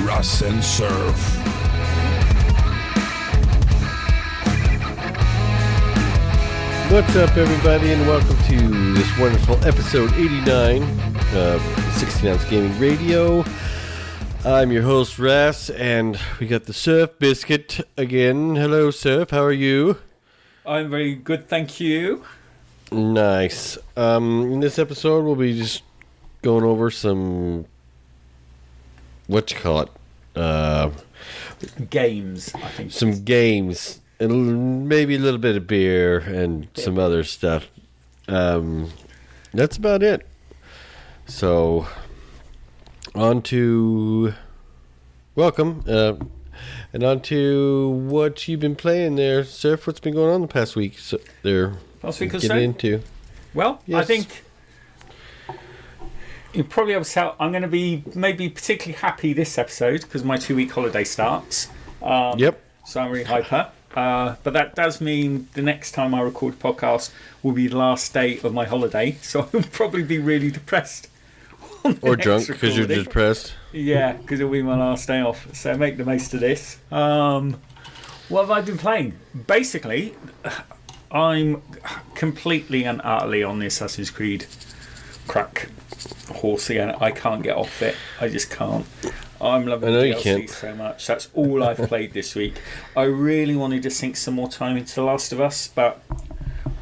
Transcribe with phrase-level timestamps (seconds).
[0.00, 1.16] Russ and Surf.
[6.90, 10.82] What's up, everybody, and welcome to this wonderful episode 89
[11.34, 11.62] of
[11.96, 13.44] 16 Ounce Gaming Radio.
[14.44, 18.56] I'm your host, Ras, and we got the Surf Biscuit again.
[18.56, 19.30] Hello, Surf.
[19.30, 19.98] How are you?
[20.66, 22.24] I'm very good, thank you.
[22.90, 23.78] Nice.
[23.96, 25.82] Um, in this episode, we'll be just
[26.42, 27.66] going over some.
[29.32, 29.88] What you call it?
[30.36, 30.90] Uh,
[31.88, 32.92] Games, I think.
[32.92, 37.68] some games and maybe a little bit of beer and some other stuff.
[38.28, 38.90] Um,
[39.54, 40.26] that's about it.
[41.24, 41.86] So,
[43.14, 44.34] on to
[45.34, 46.16] welcome, uh,
[46.92, 49.86] and on to what you've been playing there, Surf.
[49.86, 50.98] What's been going on the past week?
[50.98, 51.72] So there,
[52.02, 52.56] Last week or getting so?
[52.56, 53.00] into.
[53.54, 54.44] Well, I think
[56.52, 60.24] you probably able to tell I'm going to be maybe particularly happy this episode because
[60.24, 61.68] my two week holiday starts.
[62.02, 62.60] Um, Yep.
[62.84, 63.70] So I'm really hyper.
[63.94, 67.10] Uh, but that does mean the next time I record a podcast
[67.42, 69.16] will be the last day of my holiday.
[69.22, 71.08] So I'll probably be really depressed.
[72.00, 73.54] Or drunk because you're depressed.
[73.72, 75.52] Yeah, because it'll be my last day off.
[75.54, 76.78] So make the most of this.
[76.92, 77.60] Um,
[78.28, 79.18] what have I been playing?
[79.46, 80.14] Basically,
[81.10, 81.60] I'm
[82.14, 84.46] completely and utterly on the Assassin's Creed
[85.26, 85.68] crack
[86.28, 87.96] horsey, and I can't get off it.
[88.20, 88.86] I just can't.
[89.40, 90.50] I'm loving I know you DLC can't.
[90.50, 91.06] so much.
[91.06, 92.60] That's all I've played this week.
[92.96, 96.02] I really wanted to sink some more time into The Last of Us, but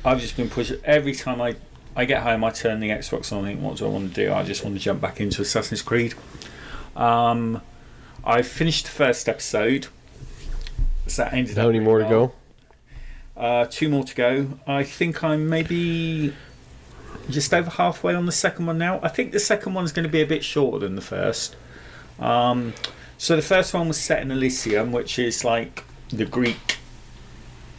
[0.05, 0.73] I've just been pushed.
[0.85, 1.57] Every time I,
[1.97, 4.27] I get home, I turn the Xbox on and think, what do I want to
[4.27, 4.33] do?
[4.33, 6.15] I just want to jump back into Assassin's Creed.
[6.97, 7.63] Um,
[8.25, 9.87] I finished the first episode.
[11.07, 12.33] So that ended How many more to go?
[13.37, 14.59] Uh, two more to go.
[14.67, 16.35] I think I'm maybe
[17.29, 19.01] just over halfway on the second one now.
[19.03, 21.57] I think the second one's going to be a bit shorter than the first.
[22.19, 22.73] Um,
[23.19, 26.79] so the first one was set in Elysium, which is like the Greek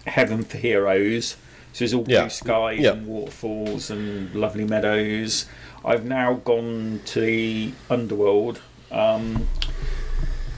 [0.06, 1.36] heaven for heroes.
[1.74, 2.22] So there's all Yeah.
[2.22, 2.92] blue skies Yeah.
[2.92, 5.46] and waterfalls and lovely meadows.
[5.86, 8.60] I've now gone to the underworld.
[8.92, 9.48] Um,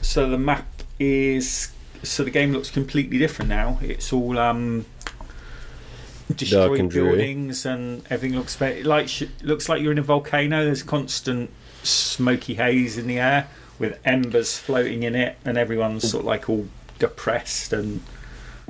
[0.01, 0.67] so the map
[0.99, 1.69] is
[2.03, 3.79] so the game looks completely different now.
[3.81, 4.85] It's all um,
[6.35, 7.09] destroyed and dreary.
[7.17, 10.63] buildings and everything looks like sh- looks like you're in a volcano.
[10.65, 11.49] There's constant
[11.83, 13.47] smoky haze in the air
[13.79, 16.67] with embers floating in it, and everyone's sort of like all
[16.99, 18.01] depressed and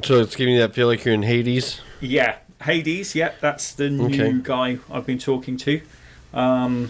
[0.04, 1.82] So it's giving you that feel like you're in Hades.
[2.02, 3.14] yeah, Hades.
[3.16, 4.34] Yeah, that's the new Okay.
[4.42, 5.82] guy I've been talking to.
[6.34, 6.90] Um,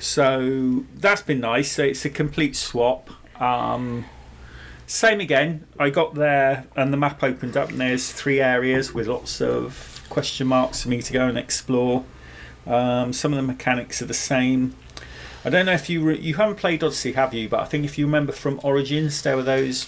[0.00, 1.72] so that's been nice.
[1.72, 3.10] So it's a complete swap.
[3.40, 4.04] Um,
[4.86, 5.66] same again.
[5.78, 10.04] I got there and the map opened up, and there's three areas with lots of
[10.08, 12.04] question marks for me to go and explore.
[12.66, 14.74] Um, some of the mechanics are the same.
[15.44, 17.48] I don't know if you re- you haven't played Odyssey, have you?
[17.48, 19.86] But I think if you remember from Origins, there were those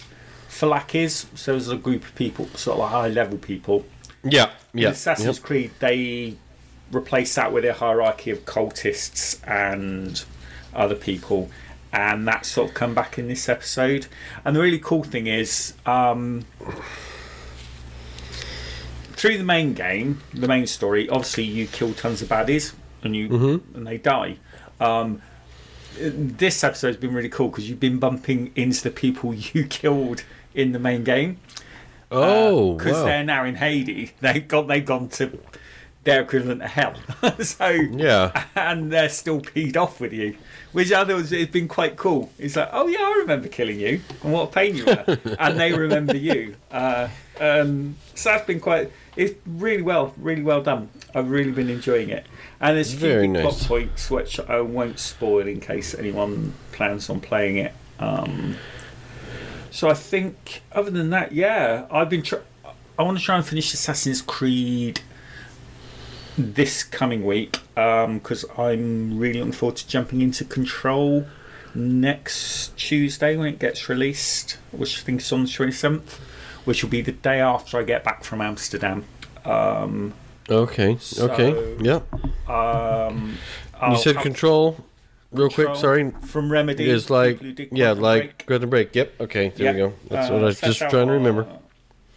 [0.48, 1.26] Phylakes.
[1.34, 3.86] So there's a group of people, sort of like high level people.
[4.22, 4.88] Yeah, In yeah.
[4.90, 5.46] Assassin's yep.
[5.46, 6.36] Creed, they
[6.92, 10.24] replace that with a hierarchy of cultists and
[10.74, 11.50] other people,
[11.96, 14.06] and that's sort of come back in this episode.
[14.44, 16.44] And the really cool thing is, um,
[19.12, 23.28] through the main game, the main story, obviously you kill tons of baddies and you
[23.28, 23.76] Mm-hmm.
[23.76, 24.36] and they die.
[24.80, 25.22] Um,
[25.98, 30.22] this episode's been really cool because you've been bumping into the people you killed
[30.54, 31.38] in the main game
[32.12, 33.04] Oh, because wow.
[33.04, 34.12] they're now in Hades.
[34.20, 35.38] They've got they've gone to
[36.06, 36.94] their equivalent to hell.
[37.40, 38.44] so Yeah.
[38.54, 40.36] and they're still peed off with you,
[40.72, 42.30] which I it's been quite cool.
[42.38, 45.60] It's like, oh yeah, I remember killing you, and what a pain you were, and
[45.60, 46.54] they remember you.
[46.70, 47.08] Uh,
[47.40, 48.90] um, so that's been quite.
[49.16, 50.88] It's really well, really well done.
[51.14, 52.24] I've really been enjoying it,
[52.60, 53.66] and there's a few Very big plot nice.
[53.66, 57.72] points which I won't spoil in case anyone plans on playing it.
[57.98, 58.56] Um,
[59.70, 62.22] so I think, other than that, yeah, I've been.
[62.22, 62.36] Tr-
[62.98, 65.00] I want to try and finish Assassin's Creed
[66.38, 71.26] this coming week because I'm really looking forward to jumping into Control
[71.74, 76.14] next Tuesday when it gets released, which I think is on the 27th,
[76.64, 79.04] which will be the day after I get back from Amsterdam.
[79.44, 80.12] Um,
[80.48, 80.96] Okay.
[81.00, 81.76] So- okay.
[81.82, 82.00] Yeah.
[82.48, 83.36] um,
[83.90, 84.84] you said control.
[85.32, 85.74] Real quick.
[85.74, 86.12] Sorry.
[86.24, 86.88] from Remedy.
[86.88, 88.46] Is like people who did yeah, like Break.
[88.46, 88.94] Quantum Break.
[88.94, 89.20] Yep.
[89.22, 89.48] Okay.
[89.56, 89.92] There we go.
[90.08, 91.46] That's Uh, what I was just trying to remember.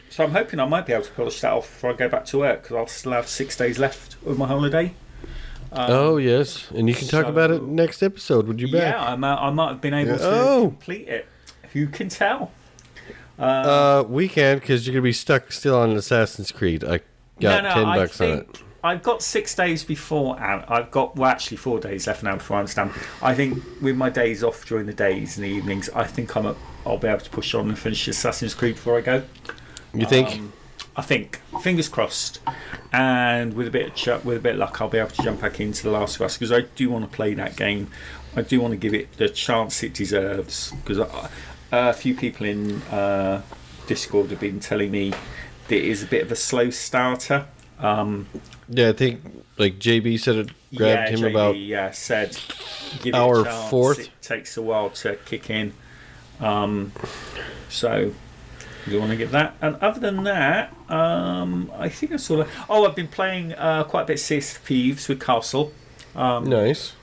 [0.10, 2.26] So I'm hoping I might be able to polish that off before I go back
[2.26, 4.94] to work because I'll still have six days left of my holiday.
[5.72, 8.48] Um, oh yes, and you can talk about it next episode.
[8.48, 9.10] Would you yeah, back?
[9.10, 10.18] I might, I might have been able Yeah.
[10.18, 10.62] to Oh.
[10.70, 11.28] complete it.
[11.74, 12.52] Who can tell?
[13.38, 16.84] Uh, we can because you're gonna be stuck still on Assassin's Creed.
[16.84, 16.98] I
[17.40, 18.64] got no, no, ten I bucks on it.
[18.84, 22.58] I've got six days before Am- I've got well actually four days left now before
[22.58, 22.94] I Amsterdam.
[23.22, 26.48] I think with my days off during the days and the evenings, I think I'm
[26.48, 26.56] a,
[26.86, 29.24] I'll be able to push on and finish Assassin's Creed before I go.
[29.94, 30.30] You think?
[30.30, 30.54] Um,
[30.96, 32.42] I think fingers crossed,
[32.92, 35.24] and with a bit of ch- with a bit of luck, I'll be able to
[35.24, 37.90] jump back into The Last of Us because I do want to play that game.
[38.36, 41.00] I do want to give it the chance it deserves because
[41.72, 43.42] a few people in uh,
[43.88, 45.12] Discord have been telling me
[45.68, 47.46] that it is a bit of a slow starter.
[47.80, 48.28] Um,
[48.68, 49.22] yeah, I think
[49.58, 52.38] like JB said it grabbed yeah, him JB, about yeah said
[53.02, 54.00] give hour it a fourth.
[54.00, 55.74] It takes a while to kick in.
[56.40, 56.92] Um,
[57.70, 58.14] so
[58.88, 59.56] you want to give that.
[59.62, 62.52] And other than that, um, I think I sort of.
[62.70, 65.72] Oh, I've been playing uh, quite a bit of Sea Thieves with Castle.
[66.16, 66.94] Um, nice.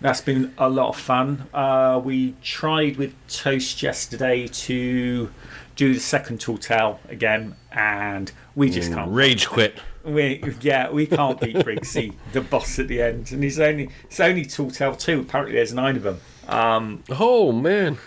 [0.00, 1.48] That's been a lot of fun.
[1.54, 5.30] Uh, we tried with Toast yesterday to
[5.76, 9.12] do the second tall tale again, and we just Mm, can't.
[9.12, 9.78] Rage quit.
[10.04, 14.18] We yeah, we can't beat Briggsy, the boss at the end, and he's only it's
[14.18, 15.20] only tall tale two.
[15.20, 16.20] Apparently, there's nine of them.
[16.48, 17.98] Um, Oh man.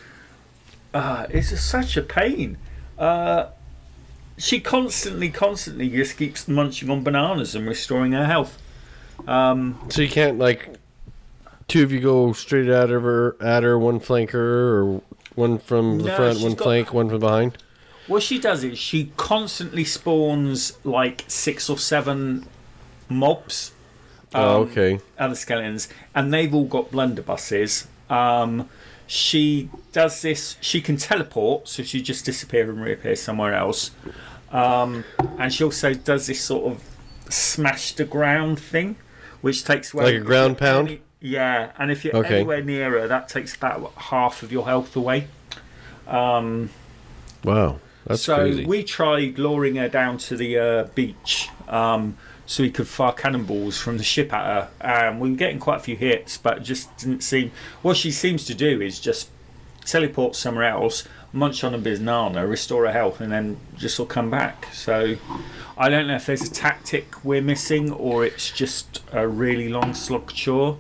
[0.94, 2.58] uh, it's just such a pain.
[2.98, 3.48] Uh,
[4.38, 8.58] she constantly, constantly just keeps munching on bananas and restoring her health.
[9.28, 10.76] Um, So you can't like
[11.68, 15.02] two of you go straight at her, at her, one flanker, or
[15.36, 17.58] one from the No, front, one got- flank, one from behind.
[18.08, 22.46] what she does is she constantly spawns like six or seven
[23.10, 23.72] mobs.
[24.34, 25.00] oh, um, okay.
[25.18, 27.88] other skeletons, and they've all got blunderbusses.
[28.10, 28.70] Um,
[29.08, 30.58] she does this.
[30.62, 33.92] She can teleport, so she just disappear and reappear somewhere else.
[34.52, 35.04] Um,
[35.38, 36.84] and she also does this sort of
[37.30, 38.96] smash the ground thing,
[39.42, 40.88] which takes away Like a ground pound?
[40.90, 42.36] Any- yeah, and if you're Okay.
[42.36, 45.28] anywhere near her, that takes about what, half of your health away.
[46.08, 46.70] Um,
[47.44, 48.66] Wow, that's so crazy.
[48.66, 53.78] we tried luring her down to the uh, beach um, so he could fire cannonballs
[53.78, 55.08] from the ship at her.
[55.10, 57.52] Um, we were getting quite a few hits, but just didn't seem.
[57.82, 59.30] What she seems to do is just
[59.86, 64.14] teleport somewhere else, munch on a banana, restore her health, and then just sort of
[64.14, 64.68] come back.
[64.74, 65.18] So
[65.78, 69.94] I don't know if there's a tactic we're missing or it's just a really long
[69.94, 70.78] slog chore.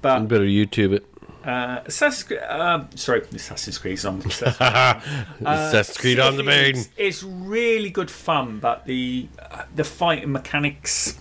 [0.00, 1.04] But better YouTube it.
[1.44, 4.04] Uh, Assassin's Creed, uh, sorry, Assassin's Creed.
[4.04, 4.60] I'm obsessed.
[5.40, 6.76] Assassin's Creed on the main.
[6.76, 11.18] It's, it's really good fun, but the uh, the fighting mechanics.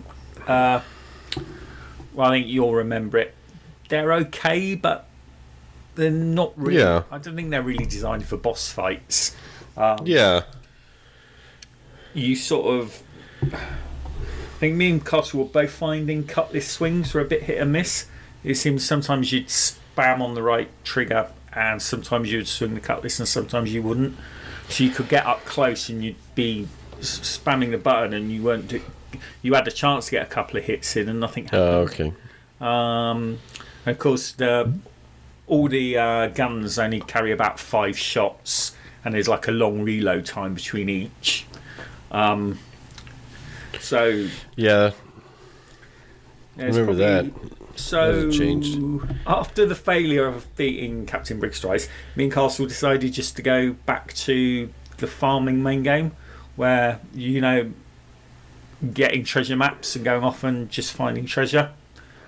[0.48, 0.82] Uh,
[2.14, 3.36] well, I think you'll remember it.
[3.90, 5.08] They're okay, but
[5.96, 6.80] they're not really.
[6.80, 7.04] Yeah.
[7.12, 9.36] I don't think they're really designed for boss fights.
[9.76, 10.44] Um, Yeah,
[12.14, 13.04] You sort of.
[13.44, 17.72] I think me and Cotter were both finding cutlass swings were a bit hit and
[17.72, 18.08] miss.
[18.44, 19.52] It seems sometimes you'd
[19.98, 24.16] spam on the right trigger, and sometimes you'd swing the cutlass, and sometimes you wouldn't.
[24.70, 26.68] So you could get up close and you'd be
[27.00, 28.68] spamming the button, and you weren't.
[28.68, 28.82] Do-
[29.42, 31.62] you had a chance to get a couple of hits in, and nothing happened.
[31.62, 32.14] oh, okay.
[32.60, 33.40] Um,
[33.86, 34.74] of course, the
[35.48, 40.26] all the uh, guns only carry about five shots, and there's like a long reload
[40.26, 41.46] time between each.
[42.12, 42.60] Um,
[43.80, 44.92] so Yeah,
[46.58, 47.34] Remember probably-
[47.78, 48.80] So changed.
[49.26, 54.14] after the failure of beating Captain Brigstrice, me and Castle decided just to go back
[54.14, 56.12] to the farming main game,
[56.56, 57.72] where you know
[58.94, 61.72] getting treasure maps and going off and just finding treasure.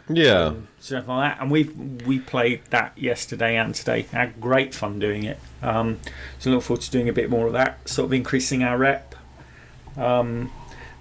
[0.07, 0.53] yeah.
[0.79, 1.41] stuff like that.
[1.41, 4.03] And we we played that yesterday and today.
[4.11, 5.39] Had great fun doing it.
[5.61, 5.99] Um,
[6.39, 7.87] so look forward to doing a bit more of that.
[7.89, 9.15] Sort of increasing our rep.
[9.97, 10.51] Um,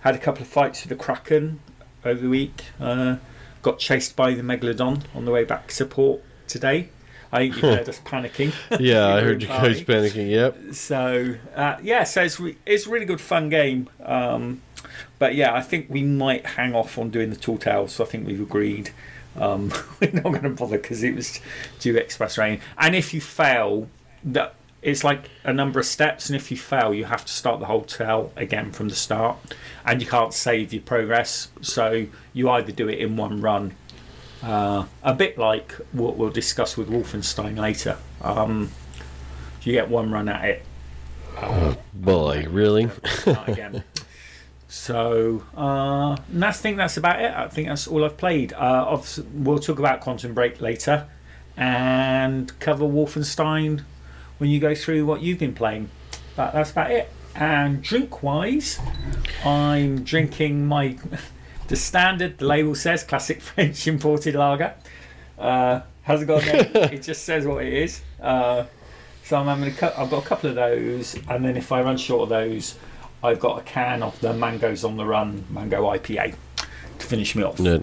[0.00, 1.61] had a couple of fights with the Kraken
[2.04, 2.64] over the week.
[2.80, 3.16] Uh,
[3.62, 6.88] got chased by the Megalodon on the way back to port today.
[7.30, 8.54] I think you heard us panicking.
[8.80, 10.30] Yeah, I heard you guys panicking.
[10.30, 10.74] Yep.
[10.74, 13.90] So uh, yeah, so it's re- it's a really good fun game.
[14.02, 14.62] Um,
[15.18, 17.92] but yeah, I think we might hang off on doing the tall tales.
[17.92, 18.90] So I think we've agreed.
[19.36, 21.40] Um, we're not going to bother because it was
[21.80, 22.60] due express rain.
[22.78, 23.88] And if you fail,
[24.24, 24.54] that
[24.90, 26.28] it's like a number of steps.
[26.28, 29.37] And if you fail, you have to start the whole tale again from the start,
[29.85, 31.49] and you can't save your progress.
[31.62, 33.75] So you either do it in one run.
[34.42, 37.97] Uh, a bit like what we'll discuss with Wolfenstein later.
[38.23, 38.71] Um,
[39.62, 40.62] you get one run at it,
[41.40, 42.88] Oh, Boy, really?
[43.47, 43.85] again.
[44.68, 47.33] So, uh, I think that's about it.
[47.33, 48.52] I think that's all I've played.
[48.52, 49.00] Uh,
[49.33, 51.07] we'll talk about Quantum Break later
[51.57, 53.83] and cover Wolfenstein
[54.38, 55.90] when you go through what you've been playing.
[56.37, 57.11] But that's about it.
[57.35, 58.78] And drink wise,
[59.45, 60.97] I'm drinking my
[61.68, 62.38] the standard.
[62.38, 64.75] The label says classic French imported lager.
[65.38, 66.71] Uh, hasn't got a name.
[66.92, 68.00] it just says what it is.
[68.21, 68.64] Uh,
[69.25, 71.83] so I'm having a cou- I've got a couple of those, and then if I
[71.83, 72.76] run short of those,
[73.23, 76.35] I've got a can of the Mangoes on the Run Mango IPA.
[76.99, 77.59] to finish me off.
[77.59, 77.83] That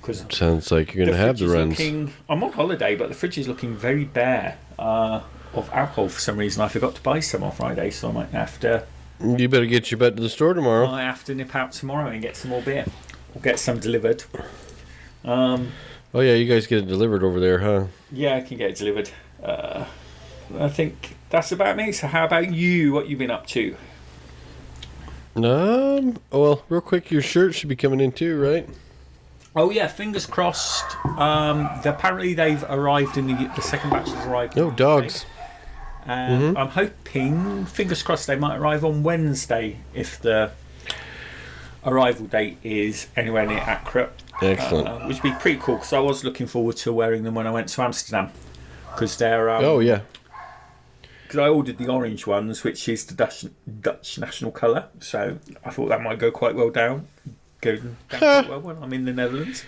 [0.00, 1.78] Because sounds like you're going to have the runs.
[1.78, 5.22] Looking, I'm on holiday, but the fridge is looking very bare uh,
[5.54, 6.62] of alcohol for some reason.
[6.62, 8.84] I forgot to buy some on Friday, so I might have to.
[9.24, 10.88] You better get your butt to the store tomorrow.
[10.88, 12.86] I have to nip out tomorrow and get some more beer,
[13.34, 14.24] or get some delivered.
[15.24, 15.72] Um,
[16.14, 17.86] Oh, yeah, you guys get it delivered over there, huh?
[18.10, 19.08] yeah, I can get it delivered.
[19.42, 19.86] Uh,
[20.58, 21.90] I think that's about me.
[21.92, 22.92] So, how about you?
[22.92, 23.74] What you been up to?
[25.34, 28.68] Um, well, real quick, your shirt should be coming in too, right?
[29.56, 30.96] Oh yeah, fingers crossed.
[31.18, 34.56] Um, apparently they've arrived in the the second batch has arrived.
[34.56, 35.24] No, on dogs.
[36.06, 36.46] Monday.
[36.46, 40.52] And I'm hoping, fingers crossed, they might arrive on Wednesday if the
[41.84, 44.12] arrival date is anywhere near accurate.
[44.40, 44.88] Excellent.
[44.88, 47.46] Uh, which would be pretty cool because I was looking forward to wearing them when
[47.46, 48.30] I went to Amsterdam
[48.92, 49.50] because they're.
[49.50, 50.00] Um, oh, yeah.
[51.22, 53.46] Because I ordered the orange ones, which is the Dutch
[53.80, 57.08] Dutch national colour, so I thought that might go quite well down.
[57.62, 59.64] Go down quite well when I'm in the Netherlands.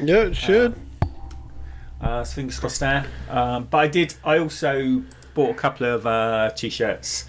[0.00, 0.76] Yeah, it should.
[2.00, 3.06] Uh, so fingers crossed there.
[3.28, 4.14] Um, but I did.
[4.24, 5.02] I also
[5.40, 7.24] bought a couple of uh, t-shirts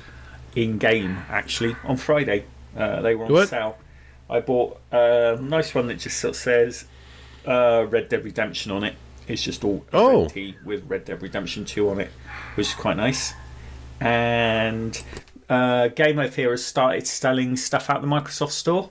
[0.55, 2.45] in game actually on Friday.
[2.75, 3.47] Uh, they were on What?
[3.49, 3.77] sale.
[4.29, 6.85] I bought a nice one that just sort of says
[7.45, 8.95] uh, Red Dead Redemption on it.
[9.27, 10.29] It's just all Oh.
[10.65, 12.09] with Red Dead Redemption 2 on it,
[12.55, 13.33] which is quite nice.
[13.99, 15.01] And
[15.49, 18.89] uh, Game of here has started selling stuff out the Microsoft Store.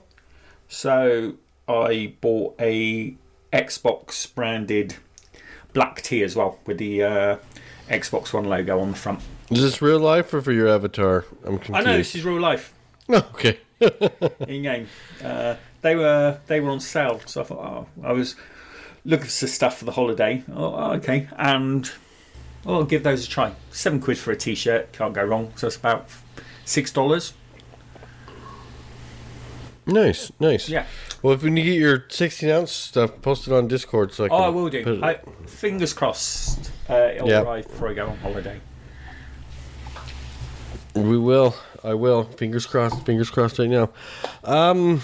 [0.67, 1.35] So
[1.67, 3.15] I bought a
[3.53, 4.95] Xbox branded
[5.73, 7.37] black tee as well with the uh,
[7.91, 9.19] Xbox One logo on the front.
[9.49, 11.25] Is this real life or for your avatar?
[11.43, 11.75] I'm confused.
[11.75, 12.73] I know this is real life
[13.09, 13.59] okay.
[14.47, 14.87] in game.
[15.23, 18.35] Uh, they were they were on sale, so I thought oh, I was
[19.03, 20.43] looking for some stuff for the holiday.
[20.53, 21.91] Oh, okay, and
[22.65, 23.53] oh, I'll give those a try.
[23.71, 25.51] Seven quid for a t-shirt, can't go wrong.
[25.55, 26.07] So it's about
[26.65, 27.33] six dollars.
[29.85, 30.69] Nice, nice.
[30.69, 30.85] Yeah.
[31.23, 34.27] Well, if we can get your 16 ounce stuff, post it on Discord so I
[34.29, 34.37] Oh.
[34.43, 34.99] I will do.
[35.03, 36.71] I, fingers crossed.
[36.89, 37.41] Uh, it'll Yeah.
[37.41, 38.59] arrive before I go on holiday.
[40.95, 41.55] We will.
[41.83, 42.23] I will.
[42.25, 43.05] Fingers crossed.
[43.05, 43.89] Fingers crossed right now.
[44.43, 45.01] Um,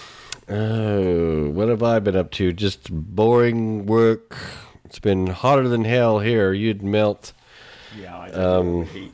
[0.50, 2.52] oh, what have I been up to?
[2.54, 4.38] Just boring work.
[4.86, 6.54] It's been hotter than hell here.
[6.54, 7.34] You'd melt.
[8.00, 9.14] Yeah, I Um, um, heat.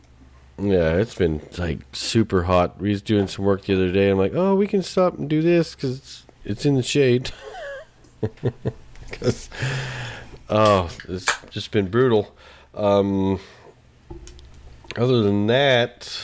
[0.60, 2.80] Yeah, it's been like super hot.
[2.80, 4.10] We was doing some work the other day.
[4.10, 7.32] I'm like, oh, we can stop and do this because it's, it's in the shade.
[9.12, 9.50] 'Cause,
[10.50, 12.36] oh, it's just been brutal.
[12.74, 13.40] Um,
[14.96, 16.18] other than that,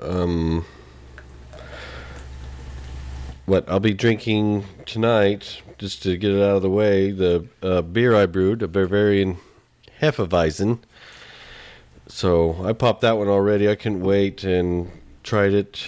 [0.00, 0.64] um,
[3.46, 7.82] what I'll be drinking tonight, just to get it out of the way, the uh,
[7.82, 9.38] beer I brewed, a Bavarian
[10.00, 10.78] Hefeweizen.
[12.10, 13.68] So I popped that one already.
[13.68, 14.90] I couldn't wait and
[15.22, 15.86] tried it.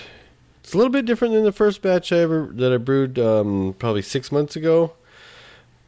[0.62, 3.74] It's a little bit different than the first batch I ever that I brewed um,
[3.78, 4.92] probably six months ago,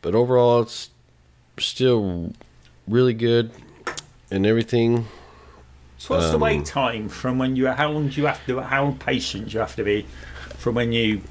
[0.03, 0.91] but overall it's
[1.59, 2.33] still
[2.89, 3.53] really good
[4.31, 5.07] and everything.
[5.99, 7.69] So what's the um, wait time from when you?
[7.69, 8.61] How long do you have to?
[8.61, 10.05] How patient do you have to be
[10.59, 11.23] from when you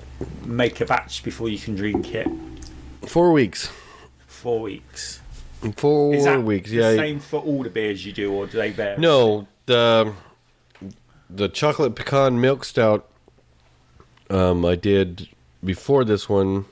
[0.45, 2.27] make a batch before you can drink it?
[3.05, 3.69] Four weeks.
[4.27, 5.19] Four weeks.
[5.77, 6.69] Four Is that weeks.
[6.69, 6.95] the Yeah.
[6.95, 8.97] same for all the beers you do, or do they vary?
[8.99, 10.13] No, the
[11.29, 13.07] the chocolate pecan milk stout
[14.29, 15.29] um, I did
[15.63, 16.65] before this one,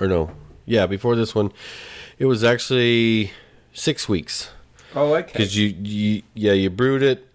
[0.00, 0.30] or no,
[0.66, 1.52] yeah, before this one,
[2.18, 3.32] it was actually
[3.72, 4.50] six weeks
[4.94, 5.30] Oh, okay.
[5.32, 7.26] because you, you yeah you brewed it,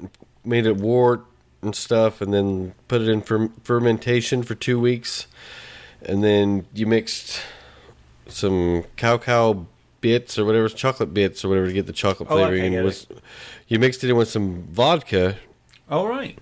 [0.43, 1.23] made it wort
[1.61, 5.27] and stuff, and then put it in fer- fermentation for two weeks,
[6.01, 7.39] and then you mixed
[8.27, 9.65] some cow cow
[10.03, 12.65] bits or whatever chocolate bits or whatever to get the chocolate Oh, flavoring.
[12.65, 12.83] and it.
[12.83, 13.07] was
[13.67, 15.37] you mixed it in with some vodka
[15.89, 16.37] All right.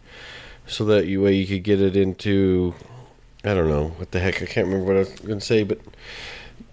[0.68, 2.74] so that you way you could get it into
[3.46, 5.64] I don't know what the heck I can't remember what I was going to say,
[5.64, 5.80] but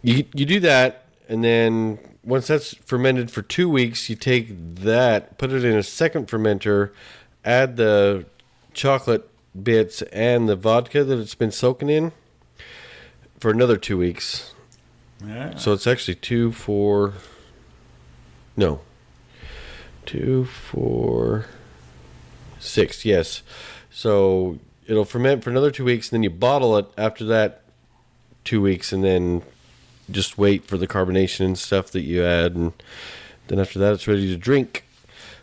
[0.03, 5.39] you you do that, and then once that's fermented for two weeks, you take that,
[5.39, 6.91] put it in a second fermenter,
[7.45, 8.27] add the
[8.75, 9.29] chocolate
[9.61, 12.13] bits and the vodka that it's been soaking in
[13.41, 14.53] for another two weeks.
[15.27, 15.57] Yeah.
[15.57, 17.15] So it's actually two, four,
[18.57, 18.81] no,
[20.07, 21.47] two, four,
[22.59, 23.05] six.
[23.05, 23.43] Yes.
[23.91, 27.63] So it'll ferment for another two weeks, and then you bottle it after that
[28.45, 29.43] two weeks, and then
[30.11, 32.73] just wait for the carbonation and stuff that you add, and
[33.49, 34.85] then after that, it's ready to drink.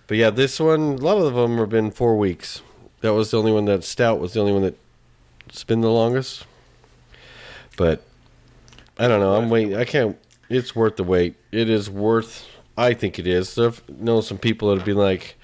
[0.07, 2.61] But yeah, this one, a lot of them have been four weeks.
[3.01, 4.75] That was the only one that stout was the only one
[5.45, 6.45] that's been the longest.
[7.77, 8.03] But
[8.97, 9.35] I don't know.
[9.35, 9.75] I'm waiting.
[9.75, 10.17] I can't.
[10.49, 11.35] It's worth the wait.
[11.51, 12.47] It is worth.
[12.77, 13.57] I think it is.
[13.57, 15.37] I know some people that'd be like,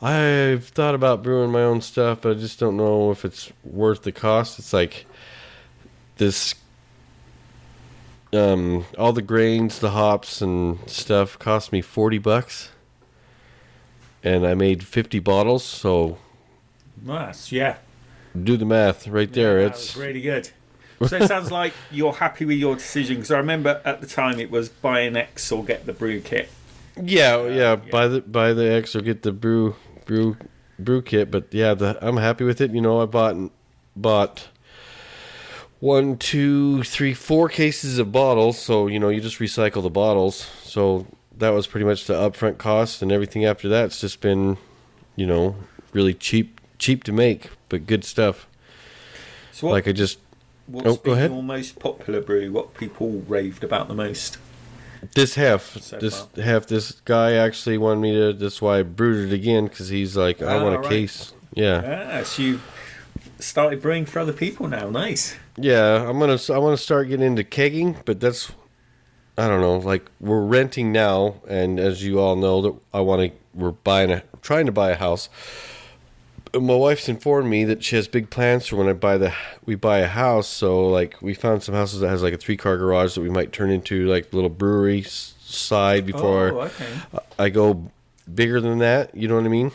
[0.00, 4.02] I've thought about brewing my own stuff, but I just don't know if it's worth
[4.02, 4.58] the cost.
[4.58, 5.06] It's like
[6.16, 6.54] this
[8.32, 12.70] um, all the grains, the hops, and stuff cost me forty bucks,
[14.22, 15.64] and I made fifty bottles.
[15.64, 16.18] So
[17.02, 17.78] Nice, yeah.
[18.40, 19.60] do the math right there.
[19.60, 20.50] It's really good.
[21.06, 24.40] So it sounds like you're happy with your decision because I remember at the time
[24.40, 26.50] it was buy an X or get the brew kit.
[27.00, 27.54] yeah, uh, yeah.
[27.54, 27.76] yeah.
[27.76, 29.76] Buy the buy the X or get the brew
[30.06, 30.36] brew
[30.78, 31.30] brew kit.
[31.30, 32.72] But yeah, the, I'm happy with it.
[32.72, 33.36] You know, I bought
[33.94, 34.48] bought
[35.80, 38.58] one, two, three, four cases of bottles.
[38.58, 40.50] So you know, you just recycle the bottles.
[40.62, 44.56] So that was pretty much the upfront cost, and everything after that's just been,
[45.14, 45.54] you know,
[45.92, 48.48] really cheap cheap to make, but good stuff.
[49.52, 50.18] So what, Like I just
[50.68, 51.30] what's oh, been ahead.
[51.30, 52.52] your most popular brew?
[52.52, 54.38] What people raved about the most?
[55.14, 56.44] This half, So this far.
[56.44, 58.32] half, this guy actually wanted me to.
[58.32, 60.88] That's why I brewed it again because he's like, I Ah, want a right.
[60.88, 61.32] case.
[61.54, 62.60] Yeah, Ah, so you
[63.38, 64.90] started brewing for other people now.
[64.90, 65.36] Nice.
[65.56, 66.08] yeah.
[66.08, 66.38] I'm gonna.
[66.52, 68.52] I want to start getting into kegging, but that's.
[69.36, 69.76] I don't know.
[69.78, 73.38] Like we're renting now, and as you all know, that I want to.
[73.54, 75.28] We're buying a, trying to buy a house.
[76.54, 79.34] My wife's informed me that she has big plans for when I buy the
[79.66, 80.48] we buy a house.
[80.48, 83.30] So like we found some houses that has like a three car garage that we
[83.30, 86.52] might turn into like little brewery side before.
[86.52, 86.86] oh, okay.
[87.38, 87.90] I go
[88.32, 89.14] bigger than that.
[89.14, 89.72] You know what I mean?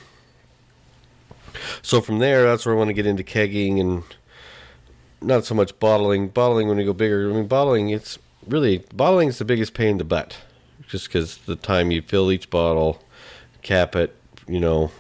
[1.82, 4.04] So from there, that's where I want to get into kegging and
[5.22, 6.30] not so much bottling.
[6.30, 7.30] Bottling when you go bigger.
[7.30, 10.38] I mean, bottling it's really bottling is the biggest pain in the butt,
[10.88, 13.02] just because the time you fill each bottle,
[13.62, 14.16] cap it.
[14.48, 14.92] You know,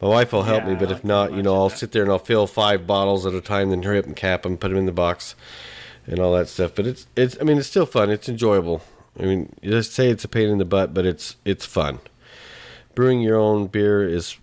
[0.00, 2.18] my wife will help me, but if not, you know, I'll sit there and I'll
[2.18, 4.86] fill five bottles at a time, then hurry up and cap them, put them in
[4.86, 5.34] the box,
[6.06, 6.74] and all that stuff.
[6.74, 7.36] But it's it's.
[7.40, 8.10] I mean, it's still fun.
[8.10, 8.82] It's enjoyable.
[9.18, 11.98] I mean, you just say it's a pain in the butt, but it's it's fun.
[12.94, 14.36] Brewing your own beer is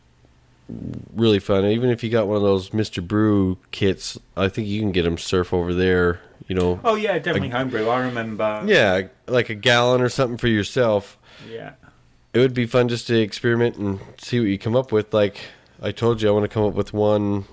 [1.16, 1.66] really fun.
[1.66, 3.06] Even if you got one of those Mr.
[3.06, 6.20] Brew kits, I think you can get them surf over there.
[6.48, 7.88] You know, Oh yeah, definitely homebrew.
[7.90, 8.64] I remember.
[8.66, 11.18] yeah, like a gallon or something for yourself.
[11.50, 11.74] Yeah.
[12.34, 15.14] It would be fun just to experiment and see what you come up with.
[15.14, 15.38] Like
[15.82, 17.46] I told you, I want to come up with one.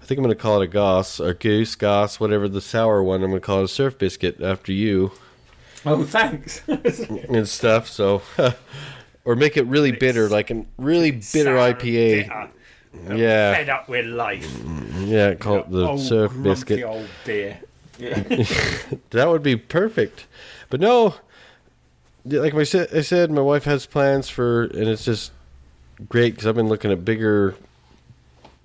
[0.00, 3.02] I think I'm going to call it a goss or goose, goss, whatever the sour
[3.02, 3.22] one.
[3.22, 5.12] I'm going to call it a surf biscuit after you.
[5.86, 6.60] Oh, thanks.
[6.68, 7.88] and stuff.
[7.88, 8.22] So,
[9.24, 11.80] or make it really bitter, like a really bitter IPA.
[12.94, 14.48] bitter, Yeah, Fed up with life.
[14.98, 15.34] yeah.
[15.34, 16.82] Call it the old, surf biscuit.
[16.82, 17.60] old beer.
[17.98, 18.22] Yeah.
[19.10, 20.26] That would be perfect.
[20.68, 21.14] But no,
[22.24, 25.32] like I said, I said my wife has plans for, and it's just
[26.08, 27.56] great because I've been looking at bigger,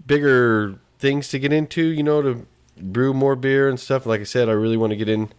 [0.06, 1.86] bigger things to get into.
[1.86, 2.46] You know, to
[2.80, 4.06] brew more beer and stuff.
[4.06, 5.30] Like I said, I really want to get in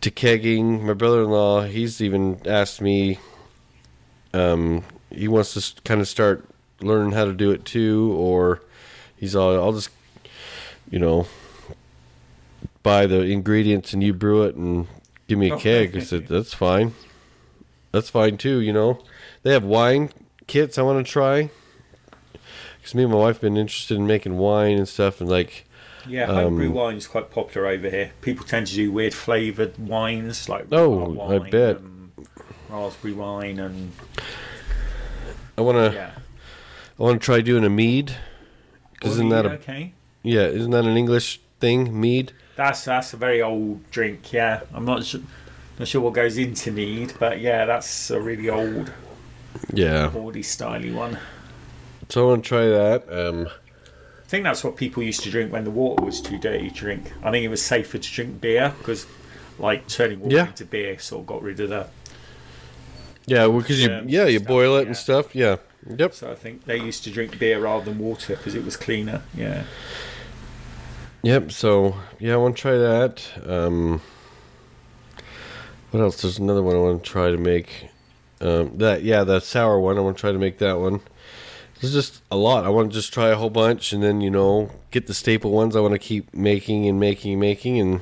[0.00, 0.82] to kegging.
[0.82, 3.18] My brother-in-law, he's even asked me.
[4.34, 6.48] Um, he wants to kind of start
[6.80, 8.62] learning how to do it too, or
[9.16, 9.90] he's all, I'll just,
[10.90, 11.26] you know,
[12.82, 14.86] buy the ingredients and you brew it and
[15.28, 15.96] give me a Oh, keg.
[15.96, 16.94] I said that's fine.
[17.92, 18.58] That's fine too.
[18.60, 18.98] You know,
[19.42, 20.10] they have wine
[20.46, 21.50] kits I want to try.
[22.78, 25.66] Because me and my wife have been interested in making wine and stuff, and like,
[26.08, 28.10] Yeah, homebrew Um, wine is quite popular over here.
[28.22, 31.80] People tend to do weird flavoured wines like Oh, rhubarb I bet.
[32.68, 33.92] raspberry wine and
[35.56, 36.10] I want to, yeah.
[36.98, 38.16] I want to try doing a mead.
[39.02, 39.92] Isn't that a, okay?
[40.22, 42.00] yeah, isn't that an English thing?
[42.00, 42.32] Mead.
[42.56, 44.32] That's that's a very old drink.
[44.32, 45.20] Yeah, I'm not sure,
[45.78, 48.92] not sure what goes into mead, but yeah, that's a really old
[49.72, 50.08] Yeah.
[50.08, 51.18] bawdy styly one.
[52.08, 53.04] So I want to try that.
[53.10, 56.68] Um, I think that's what people used to drink when the water was too dirty
[56.70, 57.12] to drink.
[57.22, 59.06] I think it was safer to drink beer because,
[59.58, 60.46] like, turning water Yeah.
[60.48, 61.86] into beer sort of got rid of the.
[63.26, 64.86] yeah, because you, yeah, you stuff, boil it yeah.
[64.88, 65.34] and stuff.
[65.34, 65.56] Yeah.
[65.96, 66.14] Yep.
[66.14, 69.22] So I think they used to drink beer rather than water because it was cleaner.
[69.34, 69.64] Yeah.
[71.22, 71.52] Yep.
[71.52, 73.24] So yeah, I want to try that.
[73.46, 74.00] Um,
[75.92, 76.20] what else?
[76.22, 77.88] There's another one I want to try to make.
[78.40, 79.96] Um, that yeah, that sour one.
[79.96, 81.00] I want to try to make that one.
[81.80, 82.64] There's just a lot.
[82.64, 85.52] I want to just try a whole bunch, and then you know get the staple
[85.52, 85.76] ones.
[85.76, 88.00] I want to keep making and making and making, and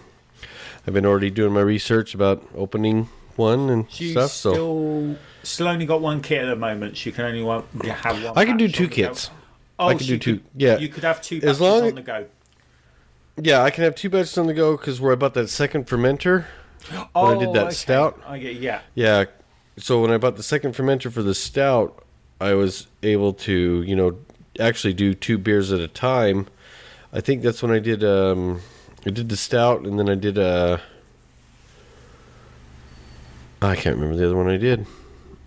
[0.87, 4.31] I've been already doing my research about opening one and She's stuff.
[4.31, 6.97] So still still only got one kit at the moment.
[6.97, 8.33] She can only one, have one.
[8.37, 9.09] I can do two on the go.
[9.09, 9.31] kits.
[9.79, 10.77] Oh, I can do two- could- yeah.
[10.79, 12.27] you could have two As long- on the go.
[13.43, 16.45] Yeah, I can have two batches on the go because we're about that second fermenter.
[17.15, 17.75] Oh, I did that okay.
[17.75, 18.21] stout.
[18.27, 18.81] I get yeah.
[18.95, 19.25] Yeah.
[19.77, 22.05] So when I bought the second fermenter for the stout,
[22.41, 24.19] I was able to, you know,
[24.59, 26.47] actually do two beers at a time.
[27.13, 28.61] I think that's when I did um
[29.07, 30.79] I did the stout and then I did uh
[33.63, 34.87] I can't remember the other one I did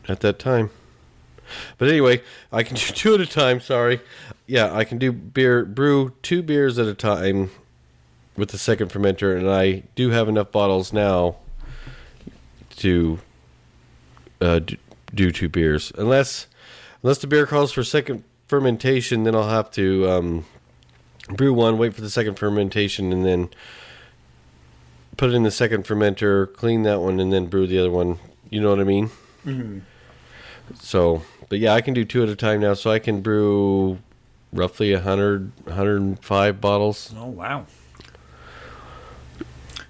[0.08, 0.70] at that time.
[1.78, 4.02] But anyway, I can do two at a time, sorry.
[4.48, 7.50] Yeah, I can do beer brew two beers at a time
[8.36, 11.36] with the second fermenter and I do have enough bottles now
[12.78, 13.20] to
[14.42, 14.60] uh,
[15.14, 16.48] do two beers unless
[17.02, 19.24] unless the beer calls for second fermentation.
[19.24, 20.46] Then I'll have to um,
[21.30, 23.50] brew one, wait for the second fermentation, and then
[25.18, 28.20] put it in the second fermenter, clean that one, and then brew the other one.
[28.50, 29.10] You know what I mean?
[29.46, 29.80] Mm-hmm.
[30.80, 32.74] So, but yeah, I can do two at a time now.
[32.74, 34.00] So I can brew
[34.52, 37.14] roughly 100, 105 bottles.
[37.18, 37.66] Oh wow.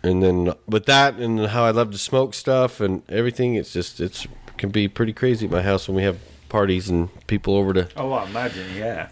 [0.04, 4.00] And then with that and how I love to smoke stuff and everything, it's just,
[4.02, 7.74] it's can be pretty crazy at my house when we have parties and people over
[7.74, 8.76] to Oh, I imagine.
[8.76, 9.10] Yeah.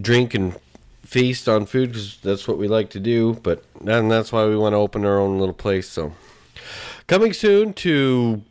[0.00, 0.56] drink and
[1.04, 3.34] feast on food because that's what we like to do.
[3.42, 5.88] But and that's why we want to open our own little place.
[5.88, 6.14] So
[7.06, 8.42] coming soon to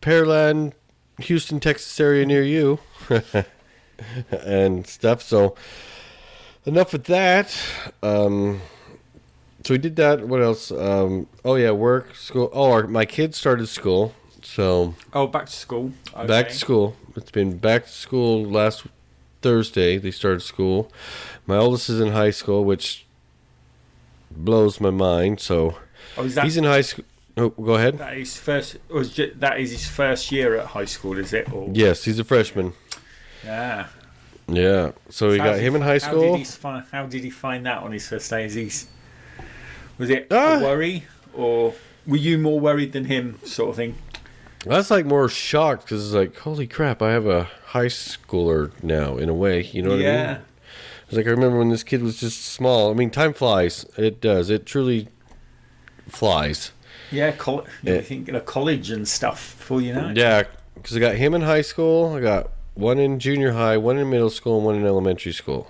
[0.00, 0.72] Pearland,
[1.18, 2.78] Houston, Texas area near you,
[4.30, 5.22] and stuff.
[5.22, 5.56] So
[6.64, 7.56] enough with that.
[8.02, 8.60] Um,
[9.66, 10.26] so we did that.
[10.28, 10.70] What else?
[10.70, 12.48] Um, oh yeah, work, school.
[12.52, 14.14] Oh, our, my kids started school.
[14.42, 15.92] So Oh, back to school.
[16.14, 16.26] Okay.
[16.26, 16.94] back to school.
[17.16, 18.86] It's been back to school last
[19.42, 19.98] Thursday.
[19.98, 20.90] They started school.
[21.46, 23.06] My oldest is in high school, which
[24.30, 25.40] blows my mind.
[25.40, 25.76] So
[26.16, 27.04] Oh, is that, he's in high school.
[27.36, 27.98] Oh, go ahead.
[27.98, 28.76] that is first?
[28.88, 31.18] Was ju- that is his first year at high school?
[31.18, 31.52] Is it?
[31.52, 32.72] Or Yes, he's a freshman.
[33.44, 33.88] yeah.
[34.48, 34.92] Yeah.
[35.10, 36.32] So we So got him in high How school.
[36.32, 38.44] did, he find, how did he find that on his first day?
[38.44, 38.70] Is he,
[39.98, 40.58] was it Ah.
[40.58, 41.04] a worry,
[41.34, 41.74] or
[42.06, 43.94] were you more worried than him, sort of thing?
[44.64, 48.72] I was like more shocked because it's like, holy crap, I have a high schooler
[48.82, 49.16] now.
[49.16, 50.06] In a way, you know what I mean?
[50.06, 50.38] yeah.
[51.06, 52.90] It's like I remember when this kid was just small.
[52.90, 53.86] I mean, time flies.
[53.96, 54.50] It does.
[54.50, 55.06] It truly
[56.08, 56.72] flies.
[57.12, 57.94] Yeah, col- Yeah.
[57.94, 60.12] you're thinking of college and stuff before you know.
[60.14, 60.42] Yeah,
[60.74, 62.14] because I got him in high school.
[62.16, 65.68] I got one in junior high, one in middle school, and one in elementary school.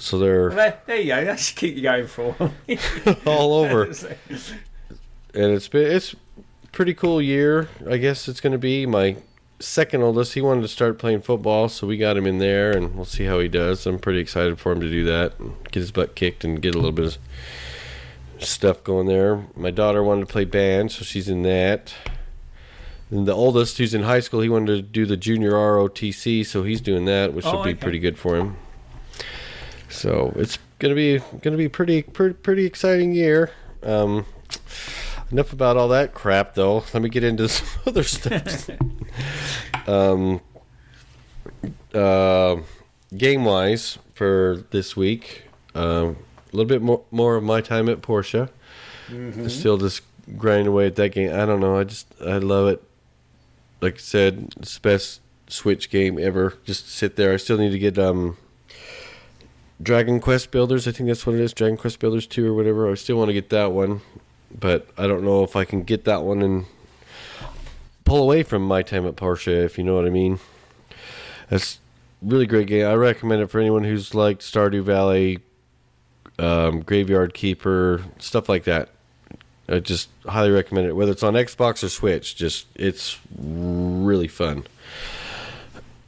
[0.00, 1.24] So they're There, there you go.
[1.24, 2.34] That should keep you going for.
[3.26, 3.84] all over,
[5.34, 6.16] and it's been it's
[6.72, 7.68] pretty cool year.
[7.88, 9.16] I guess it's going to be my
[9.58, 10.32] second oldest.
[10.34, 13.24] He wanted to start playing football, so we got him in there, and we'll see
[13.24, 13.86] how he does.
[13.86, 16.74] I'm pretty excited for him to do that, and get his butt kicked, and get
[16.74, 17.18] a little bit of
[18.42, 19.44] stuff going there.
[19.54, 21.92] My daughter wanted to play band, so she's in that.
[23.10, 26.62] And the oldest, who's in high school, he wanted to do the junior ROTC, so
[26.62, 27.78] he's doing that, which Oh, will be okay.
[27.80, 28.56] pretty good for him.
[29.90, 33.50] So it's gonna be gonna be pretty pretty pretty exciting year.
[33.82, 34.24] Um,
[35.30, 36.84] enough about all that crap, though.
[36.92, 38.70] Let me get into some other stuff.
[39.88, 40.40] um,
[41.94, 42.56] uh,
[43.16, 46.16] game wise for this week, um,
[46.52, 48.50] a little bit more more of my time at Portia.
[49.48, 50.02] Still just
[50.36, 51.32] grinding away at that game.
[51.32, 51.78] I don't know.
[51.78, 52.82] I just I love it.
[53.80, 56.54] Like I said, it's the best Switch game ever.
[56.64, 57.32] Just sit there.
[57.32, 58.36] I still need to get um
[59.82, 60.86] Dragon Quest Builders.
[60.86, 61.52] I think that's what it is.
[61.52, 62.90] Dragon Quest Builders two or whatever.
[62.90, 64.00] I still want to get that one,
[64.58, 66.66] but I don't know if I can get that one and
[68.04, 69.64] pull away from my time at Portia.
[69.64, 70.38] If you know what I mean.
[71.48, 71.80] That's
[72.22, 72.86] really great game.
[72.86, 75.40] I recommend it for anyone who's like Stardew Valley,
[76.38, 78.90] um, Graveyard Keeper, stuff like that.
[79.68, 80.96] I just highly recommend it.
[80.96, 84.64] Whether it's on Xbox or Switch, just it's really fun.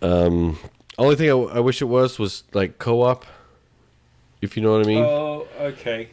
[0.01, 0.59] Um,
[0.99, 3.25] only thing I, I wish it was was like co-op.
[4.43, 5.05] If you know what I mean.
[5.05, 6.11] Oh, okay.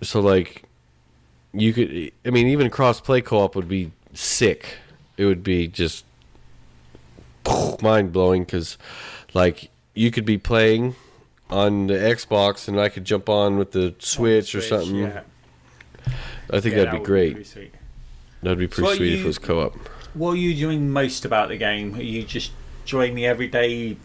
[0.00, 0.62] So like,
[1.52, 2.12] you could.
[2.24, 4.76] I mean, even cross-play co-op would be sick.
[5.16, 6.04] It would be just
[7.82, 8.78] mind blowing because,
[9.34, 10.94] like, you could be playing
[11.50, 14.94] on the Xbox and I could jump on with the Switch, or something.
[14.96, 15.22] Yeah.
[16.50, 17.46] I think Yeah, that'd that be great.
[17.46, 17.74] sweet.
[18.42, 19.74] that'd be pretty So sweet if it was co-op.
[20.14, 21.94] What are you doing most about the game?
[21.96, 23.96] Are you just enjoying the everyday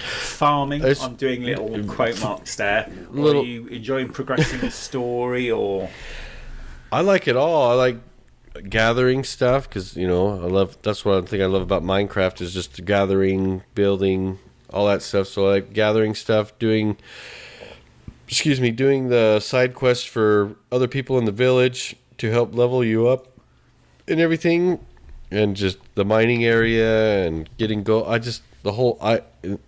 [0.00, 0.84] farming?
[0.84, 1.88] I'm doing little mm.
[1.88, 2.90] quote marks there.
[3.10, 5.88] Little- are you enjoying progressing the story or
[6.94, 7.72] I like it all.
[7.72, 7.96] I like
[8.68, 10.76] gathering stuff because you know I love.
[10.82, 14.38] That's what I think I love about Minecraft is just gathering, building,
[14.72, 15.26] all that stuff.
[15.26, 16.96] So I like gathering stuff, doing.
[18.28, 22.82] Excuse me, doing the side quests for other people in the village to help level
[22.82, 23.26] you up
[24.06, 24.84] and everything,
[25.32, 28.06] and just the mining area and getting gold.
[28.08, 29.20] I just the whole I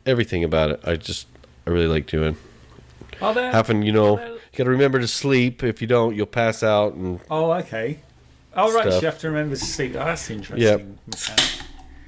[0.04, 0.80] everything about it.
[0.85, 1.28] I just
[1.66, 2.37] I really like doing.
[3.22, 3.52] are there?
[3.52, 5.62] Having you know you got to remember to sleep.
[5.62, 8.00] If you don't, you'll pass out and Oh, okay.
[8.56, 8.85] Oh, right.
[8.85, 9.02] So Stuff.
[9.02, 9.92] you have to remember to sleep.
[9.94, 10.59] Oh, that's interesting.
[10.66, 10.87] Yep.
[11.06, 11.52] mechanic.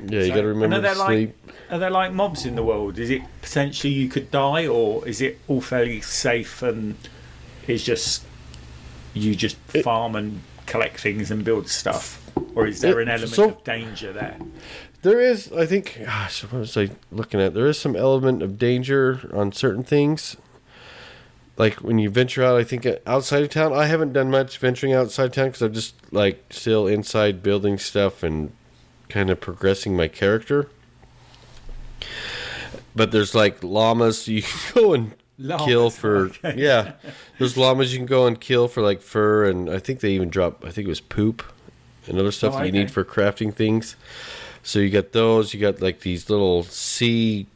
[0.08, 1.36] Yeah, you So- got to remember to sleep.
[1.46, 2.98] Like, are there like mobs in the world?
[2.98, 6.96] Is it potentially you could die, or is it all fairly safe and
[7.66, 8.24] is just
[9.12, 12.22] you just It- farm and collect things and build stuff,
[12.54, 14.36] or is there It- an element so- of danger there?
[15.02, 17.54] There is, I think, gosh, what was I looking at?
[17.54, 20.36] There is some element of danger on certain things.
[21.56, 23.72] like when you venture out, I think uh, outside of town.
[23.72, 28.22] I haven't done much venturing outside town because I'm just like still inside building stuff
[28.22, 28.52] and
[29.08, 30.68] kind of progressing my character.
[32.94, 35.14] But there's like llamas you can go and
[35.64, 36.54] kill for okay.
[36.56, 36.92] yeah.
[37.38, 40.28] There's llamas you can go and kill for like fur and I think they even
[40.30, 41.44] drop I think it was poop
[42.08, 43.94] and other stuff Oh, that you need for crafting things.
[44.68, 45.54] So you got those.
[45.54, 47.46] You got like these little sea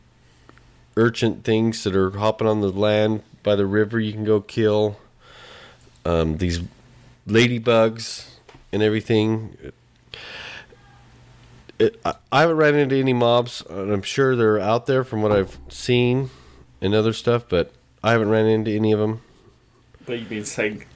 [0.97, 4.01] urchin things that are hopping on the land by the river.
[4.01, 4.97] You can go kill
[6.07, 6.61] um, these
[7.29, 8.31] ladybugs
[8.73, 9.73] and everything.
[11.79, 15.21] It, I, I haven't ran into any mobs, and I'm sure they're out there from
[15.21, 16.31] what I've seen
[16.81, 19.21] and other stuff, but I haven't ran into any of them.
[20.07, 20.87] But you've been saying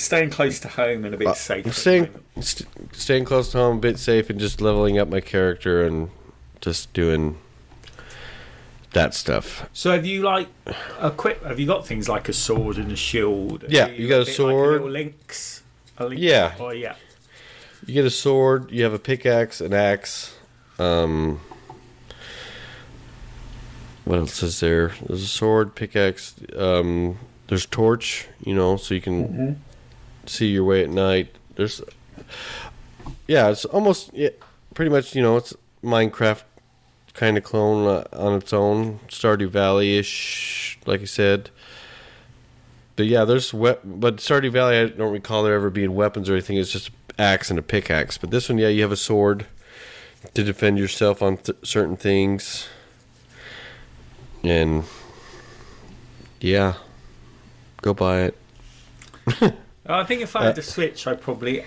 [0.00, 1.66] staying close to home and a bit safe.
[1.66, 2.08] I'm staying
[2.40, 6.10] st- staying close to home, a bit safe, and just leveling up my character and
[6.60, 7.38] just doing
[8.92, 9.68] that stuff.
[9.72, 10.48] So have you like
[11.00, 11.44] equip?
[11.44, 13.64] Have you got things like a sword and a shield?
[13.68, 14.82] Yeah, Are you got a like sword.
[14.82, 15.62] lynx.
[15.98, 16.54] A lynx Yeah.
[16.58, 16.96] Oh yeah.
[17.86, 20.36] You get a sword, you have a pickaxe, an axe.
[20.78, 21.40] Um,
[24.04, 24.92] what else is there?
[25.06, 26.34] There's a sword, pickaxe.
[26.56, 29.62] Um, there's torch, you know, so you can
[30.30, 31.34] see your way at night.
[31.56, 31.82] There's,
[33.26, 34.30] yeah, it's almost yeah,
[34.74, 36.42] pretty much you know it's Minecraft
[37.14, 41.50] kind of clone uh, on its own, Stardew Valley ish, like I said.
[42.96, 46.34] But yeah, there's wep- but Stardew Valley, I don't recall there ever being weapons or
[46.34, 46.56] anything.
[46.56, 48.18] It's just axe and a pickaxe.
[48.18, 49.46] But this one, yeah, you have a sword
[50.34, 52.68] to defend yourself on th- certain things,
[54.42, 54.84] and
[56.40, 56.74] yeah,
[57.82, 59.54] go buy it.
[59.94, 61.64] I think if I Uh, had the Switch, I probably.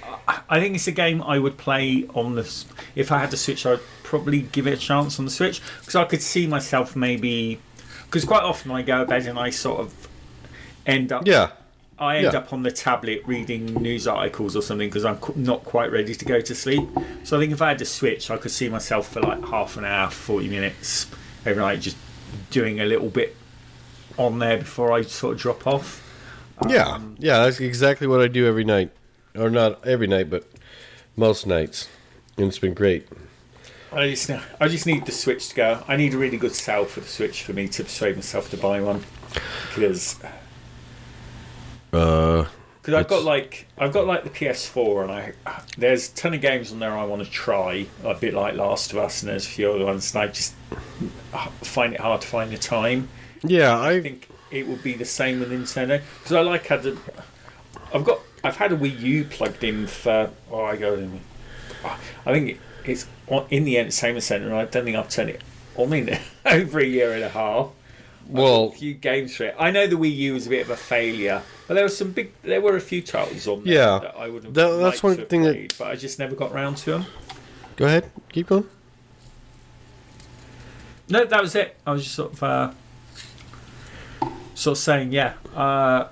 [0.49, 2.49] I- think it's a game I would play on the.
[2.95, 5.95] If I had the Switch, I'd probably give it a chance on the Switch because
[5.95, 7.59] I could see myself maybe.
[8.05, 9.93] Because quite often I go to bed and I sort of
[10.85, 11.25] end up.
[11.25, 11.49] Yeah,
[11.97, 12.39] I end yeah.
[12.39, 16.25] up on the tablet reading news articles or something because I'm not quite ready to
[16.25, 16.87] go to sleep.
[17.23, 19.77] So I think if I had the Switch, I could see myself for like half
[19.77, 21.07] an hour, forty minutes
[21.45, 21.97] every night, just
[22.51, 23.35] doing a little bit
[24.17, 26.02] on there before I sort of drop off.
[26.69, 27.43] Yeah, yeah.
[27.43, 28.91] That's exactly what I do every night,
[29.35, 30.45] or not every night, but
[31.15, 31.89] most nights,
[32.37, 33.07] and it's been great.
[33.91, 35.83] I just, I just need the Switch to go.
[35.87, 38.57] I need a really good sale for the Switch for me to persuade myself to
[38.57, 39.03] buy one
[39.69, 40.19] because
[41.91, 42.45] Uh,
[42.81, 45.33] because I've got like I've got like the PS4 and I
[45.77, 48.91] there's a ton of games on there I want to try a bit like Last
[48.91, 50.53] of Us and there's a few other ones and I just
[51.61, 53.09] find it hard to find the time.
[53.43, 56.83] yeah, I I think it would be the same with Nintendo because I like had
[56.83, 56.97] the
[57.93, 61.19] I've got I've had a Wii U plugged in for oh I go in
[62.25, 63.07] I think it's
[63.49, 65.41] in the entertainment center and I don't think I've turned it
[65.75, 67.69] on in over a year and a half.
[68.27, 69.55] well, a few games for it.
[69.59, 72.11] I know the Wii U was a bit of a failure, but there were some
[72.11, 72.31] big.
[72.43, 73.99] There were a few titles on there Yeah.
[73.99, 74.53] that I would have.
[74.53, 77.05] That- that's one thing that- but I just never got round to them.
[77.75, 78.67] go ahead, keep going.
[81.09, 81.75] No, that was it.
[81.85, 82.71] I was just sort of, uh,
[84.55, 85.33] sort of saying, yeah.
[85.55, 86.07] Uh,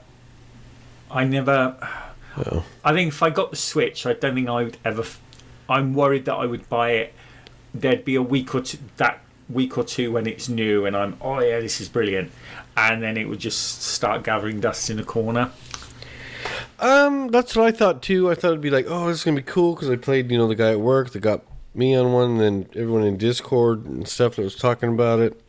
[1.09, 1.75] I never.
[2.37, 2.63] Oh.
[2.83, 5.01] I think if I got the Switch, I don't think I would ever.
[5.01, 5.21] F-
[5.67, 7.13] I'm worried that I would buy it.
[7.73, 11.17] There'd be a week or two that week or two when it's new, and I'm
[11.21, 12.31] oh yeah, this is brilliant,
[12.75, 15.51] and then it would just start gathering dust in a corner.
[16.79, 18.31] Um, that's what I thought too.
[18.31, 20.37] I thought it'd be like, oh, this is gonna be cool because I played, you
[20.37, 21.43] know, the guy at work that got
[21.75, 25.39] me on one, and then everyone in Discord and stuff that was talking about it,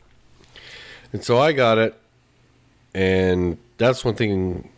[1.13, 1.99] and so I got it,
[2.95, 4.69] and that's one thing.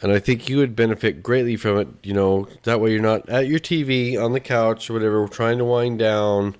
[0.00, 1.88] And I think you would benefit greatly from it.
[2.02, 5.58] You know, that way you're not at your TV on the couch or whatever, trying
[5.58, 6.56] to wind down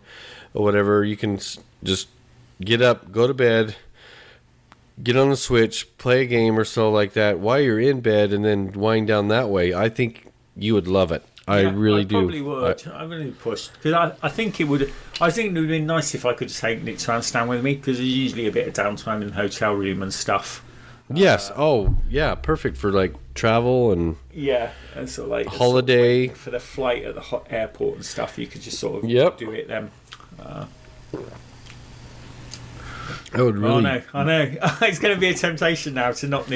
[0.54, 1.04] or whatever.
[1.04, 1.40] You can
[1.82, 2.08] just
[2.60, 3.74] get up, go to bed,
[5.02, 8.32] get on the Switch, play a game or so like that while you're in bed,
[8.32, 9.74] and then wind down that way.
[9.74, 11.24] I think you would love it.
[11.48, 12.18] I Yeah, really I do.
[12.20, 12.86] Probably would.
[12.86, 14.92] I, am really pushed because I, I think it would.
[15.20, 17.74] I think it would be nice if I could take Nick to stand with me
[17.74, 20.64] because there's usually a bit of downtime in the hotel room and stuff.
[21.14, 21.50] Yes.
[21.50, 22.34] Uh, oh, yeah.
[22.34, 26.28] Perfect for like travel and Yeah, and of like sort of Holiday.
[26.28, 28.38] for the flight at the hot airport and stuff.
[28.38, 29.38] You could just sort of Yep.
[29.38, 29.90] do it then.
[33.34, 33.74] I would really.
[33.74, 34.54] Oh no, I know.
[34.82, 36.50] it's going to be a temptation now to not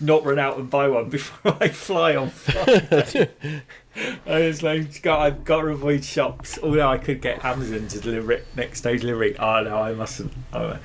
[0.00, 3.30] not run out and buy one before I fly on Friday.
[4.26, 6.58] I was like, God, I've got to avoid shops.
[6.62, 9.38] Although I could get Amazon to deliver it next day delivery.
[9.38, 10.32] Oh no, I mustn't.
[10.52, 10.80] Mustn't.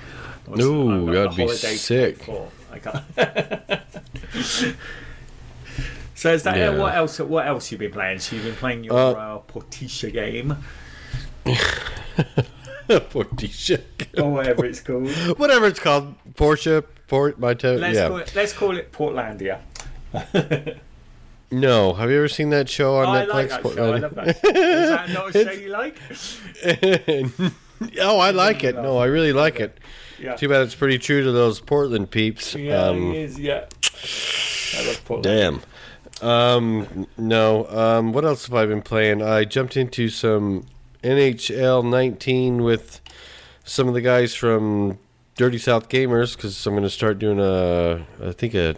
[0.47, 2.23] No, that'd be holiday sick.
[2.23, 2.49] for.
[2.71, 3.03] I can't.
[6.15, 6.77] so is that Yeah.
[6.77, 7.19] what else?
[7.19, 8.19] What else you've been playing?
[8.19, 10.57] So you've been playing your Uh, uh, Portisha game.
[12.87, 13.81] Portisha.
[14.21, 15.09] or whatever it's called.
[15.39, 16.15] Whatever it's called.
[16.33, 16.83] Porsche.
[17.07, 17.39] Port.
[17.39, 17.75] My toe.
[17.75, 18.07] Let's Yeah.
[18.09, 18.33] call it.
[18.35, 19.59] Let's call it Portlandia.
[21.51, 21.93] No.
[21.93, 23.33] Have you ever seen that show on I Netflix?
[23.33, 23.93] like that show.
[23.93, 24.27] I love that.
[24.27, 25.95] Is that not a show you like?
[27.99, 28.75] Oh, I like it.
[28.75, 29.77] No, I really like it.
[30.19, 30.35] Yeah.
[30.35, 32.53] Too bad it's pretty true to those Portland peeps.
[32.55, 33.39] Yeah, Um, he is.
[33.39, 33.65] Yeah.
[34.77, 35.23] I love Portland.
[35.23, 36.27] Damn.
[36.29, 37.65] Um, no.
[37.67, 39.21] Um, what else have I been playing?
[39.23, 40.65] I jumped into some
[41.03, 43.01] NHL 19 with
[43.63, 44.99] some of the guys from
[45.35, 48.75] Dirty South Gamers because I'm going to start doing a, I think a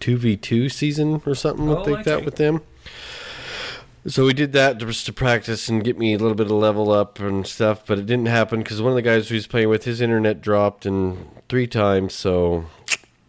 [0.00, 2.60] 2v2 season or something Oh, like that with them.
[4.06, 6.92] So we did that just to practice and get me a little bit of level
[6.92, 9.68] up and stuff, but it didn't happen because one of the guys we was playing
[9.68, 12.14] with, his internet dropped and three times.
[12.14, 12.66] So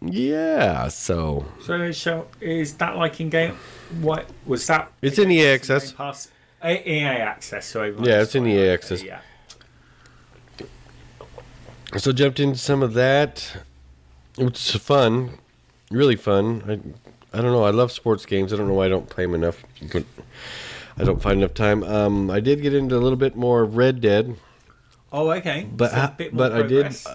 [0.00, 3.56] yeah, so So is that like in game?
[4.00, 4.92] What was that?
[5.02, 5.92] It's in EA Access.
[5.92, 6.30] Pass?
[6.62, 7.66] A- EA Access.
[7.66, 7.94] Sorry.
[8.00, 9.02] Yeah, it's in EA Access.
[9.02, 9.20] Yeah.
[11.96, 13.56] So jumped into some of that,
[14.36, 15.38] which is fun,
[15.90, 16.62] really fun.
[16.68, 17.64] I, I don't know.
[17.64, 18.52] I love sports games.
[18.52, 20.04] I don't know why I don't play them enough, but
[20.98, 21.82] I don't find enough time.
[21.84, 24.36] Um, I did get into a little bit more Red Dead,
[25.12, 25.66] Oh, okay.
[25.74, 27.06] but So a I- bit more but I did progress.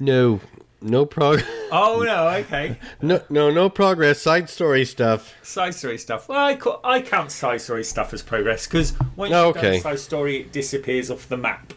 [0.00, 0.40] no,
[0.80, 2.28] no prog, Oh no.
[2.28, 2.78] Okay.
[3.02, 4.20] no, no, no progress.
[4.20, 5.34] Side story stuff.
[5.42, 6.28] Side story stuff.
[6.28, 9.72] Well, I, ca- I count side story stuff as progress because once Oh, you've okay.
[9.72, 11.72] done side story, it disappears off the map.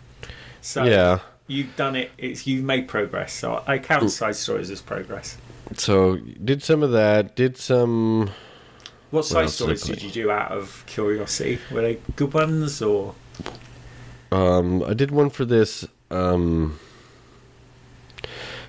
[0.61, 1.19] So Yeah.
[1.47, 2.11] you've done it.
[2.17, 3.31] It's you've made progress.
[3.33, 5.37] So I count side stories as progress.
[5.75, 7.35] So did some of that.
[7.35, 8.31] Did some.
[9.15, 11.57] What side stories did you do out of curiosity?
[11.71, 13.15] Were they good ones or?
[14.29, 15.85] Um, I did one for this.
[16.11, 16.77] Um,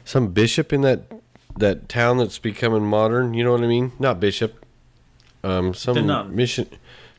[0.05, 1.11] some bishop in that
[1.57, 3.35] that town that's becoming modern.
[3.35, 3.91] You know what I mean?
[3.99, 4.65] Not bishop.
[5.43, 6.37] Um, some The nun.
[6.37, 6.69] mission.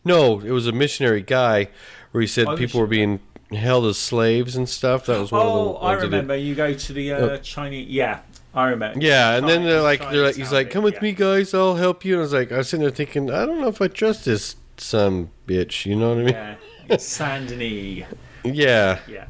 [0.06, 1.68] No, it was a missionary guy
[2.12, 3.20] where he said Oh, people were being
[3.52, 5.06] held as slaves and stuff.
[5.08, 5.80] That was one Oh, of the.
[5.80, 6.06] I ones did.
[6.12, 6.36] remember.
[6.38, 7.90] You go to the uh, Chinese.
[7.90, 8.20] Yeah,
[8.54, 9.00] I remember.
[9.00, 11.02] Yeah, and then they're like, they're like, he's like, "Come with yeah.
[11.02, 11.54] me, guys.
[11.54, 13.68] I'll help you." And I was like, I was sitting there thinking, I don't know
[13.68, 15.86] if I trust this some bitch.
[15.86, 16.58] You know what I mean?
[16.90, 18.06] Yeah, Saint Denis.
[18.44, 19.00] yeah.
[19.08, 19.26] Yeah.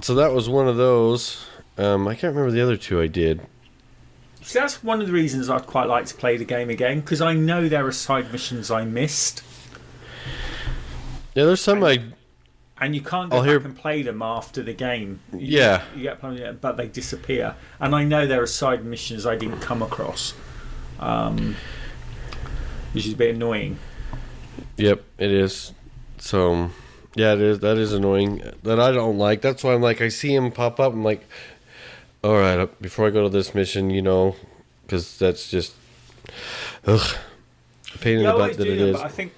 [0.00, 1.46] So that was one of those.
[1.78, 3.40] Um, I can't remember the other two I did.
[4.42, 7.20] So that's one of the reasons I'd quite like to play the game again because
[7.20, 9.42] I know there are side missions I missed,
[11.34, 12.00] Yeah, there's some I
[12.80, 15.20] and you can't go I'll back hear- and play them after the game.
[15.32, 15.82] You Yeah.
[15.96, 17.54] you get played, but they disappear.
[17.80, 20.34] And I know there are side missions I didn't come across,
[21.00, 21.56] um,
[22.92, 23.78] which is a bit annoying.
[24.76, 25.72] Yep, it is.
[26.18, 26.70] So,
[27.14, 27.60] yeah, it is.
[27.60, 28.42] That is annoying.
[28.62, 29.40] That I don't like.
[29.40, 30.92] That's why I'm like, I see him pop up.
[30.92, 31.26] I'm like,
[32.22, 34.36] all right, uh, before I go to this mission, you know,
[34.82, 35.74] because that's just,
[36.86, 37.16] ugh,
[37.94, 38.96] a pain in Yeah, the butt that do it them, is.
[38.96, 39.32] but I think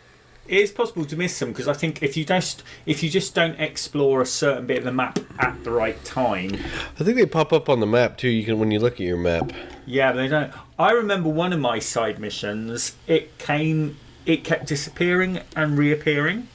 [0.49, 3.35] it is possible to miss them because I think if you just if you just
[3.35, 6.55] don't explore a certain bit of the map at the right time,
[6.99, 8.29] I think they pop up on the map too.
[8.29, 9.53] You can when you look at your map.
[9.87, 10.53] yeah, they don't.
[10.79, 12.95] I remember one of my side missions.
[13.07, 16.49] It came, it kept disappearing and reappearing.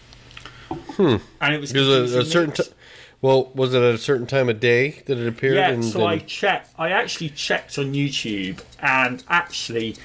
[0.70, 1.18] Hmm.
[1.40, 2.64] And it was Because a, a certain, t-
[3.22, 5.56] well, was it at a certain time of day that it appeared?
[5.56, 6.72] Yeah, and so I checked.
[6.80, 9.96] I actually checked on YouTube, and actually,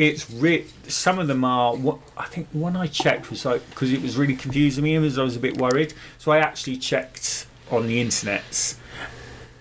[0.00, 1.76] it's re- some of them are.
[1.76, 5.18] What I think one I checked was like because it was really confusing me, as
[5.18, 5.92] I was a bit worried.
[6.18, 8.74] So I actually checked on the internet,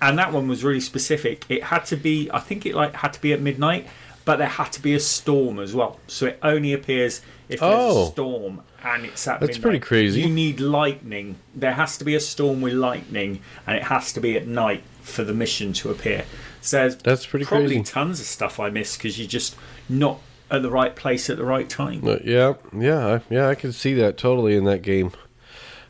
[0.02, 1.46] and that one was really specific.
[1.50, 2.30] It had to be.
[2.32, 3.88] I think it like had to be at midnight,
[4.24, 6.00] but there had to be a storm as well.
[6.08, 8.04] So it only appears if there's Oh.
[8.08, 9.62] a storm and it's at That's midnight.
[9.62, 10.22] pretty crazy.
[10.22, 11.36] You need lightning.
[11.54, 14.84] There has to be a storm with lightning, and it has to be at night
[15.02, 16.24] for the mission to appear.
[16.62, 17.84] So there's That's pretty probably crazy.
[17.84, 19.56] tons of stuff I miss because you're just
[19.90, 20.22] not
[20.52, 22.08] at the right place at the right time.
[22.08, 23.48] Uh, yeah, yeah, I- yeah.
[23.48, 25.12] I can see that totally in that game.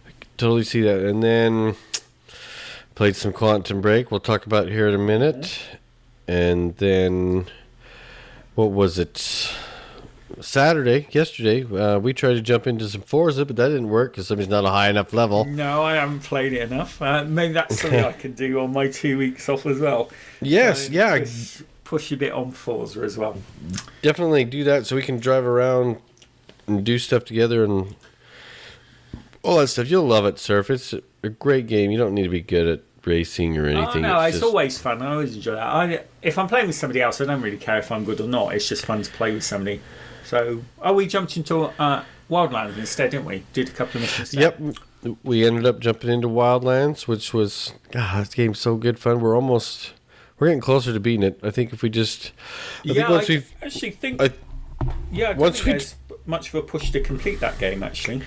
[0.05, 0.99] I can totally see that.
[0.99, 1.75] And then
[2.95, 4.11] played some Quantum Break.
[4.11, 5.59] We'll talk about here in a minute.
[6.27, 7.45] And then
[8.55, 9.51] what was it?
[10.41, 14.27] Saturday, yesterday, uh, we tried to jump into some Forza, but that didn't work because
[14.27, 15.43] somebody's not a high enough level.
[15.43, 17.01] No, I haven't played it enough.
[17.01, 20.09] Uh, maybe that's something I can do on my two weeks off as well.
[20.41, 23.35] Yes, So yeah, push, push a bit on Forza as well.
[24.03, 25.97] definitely do that so we can drive around
[26.67, 27.95] and do stuff together and
[29.41, 29.89] all that stuff.
[29.89, 30.69] You'll love it, Surf.
[30.69, 31.89] It's a great game.
[31.89, 34.05] You don't need to be good at racing or anything.
[34.05, 35.01] Oh, no, it's, just- always fun.
[35.01, 35.65] I always enjoy that.
[35.65, 38.27] I, if I'm playing with somebody else, I don't really care if I'm good or
[38.27, 38.53] not.
[38.53, 39.81] It's just fun to play with somebody.
[40.25, 43.45] So, oh, we jumped into uh, Wildlands instead, didn't we?
[43.53, 44.29] Did a couple of missions.
[44.29, 44.53] there.
[45.03, 45.17] Yep.
[45.23, 49.21] We ended up jumping into Wildlands, which was God, this game's so good fun.
[49.21, 49.93] We're almost
[50.39, 51.39] we're getting closer to beating it.
[51.43, 52.31] I think if we just
[52.85, 54.21] I yeah, think once I we've actually think.
[54.21, 54.31] I-
[55.11, 57.83] yeah, I don't once think we- there's much of a push to complete that game.
[57.83, 58.21] Actually,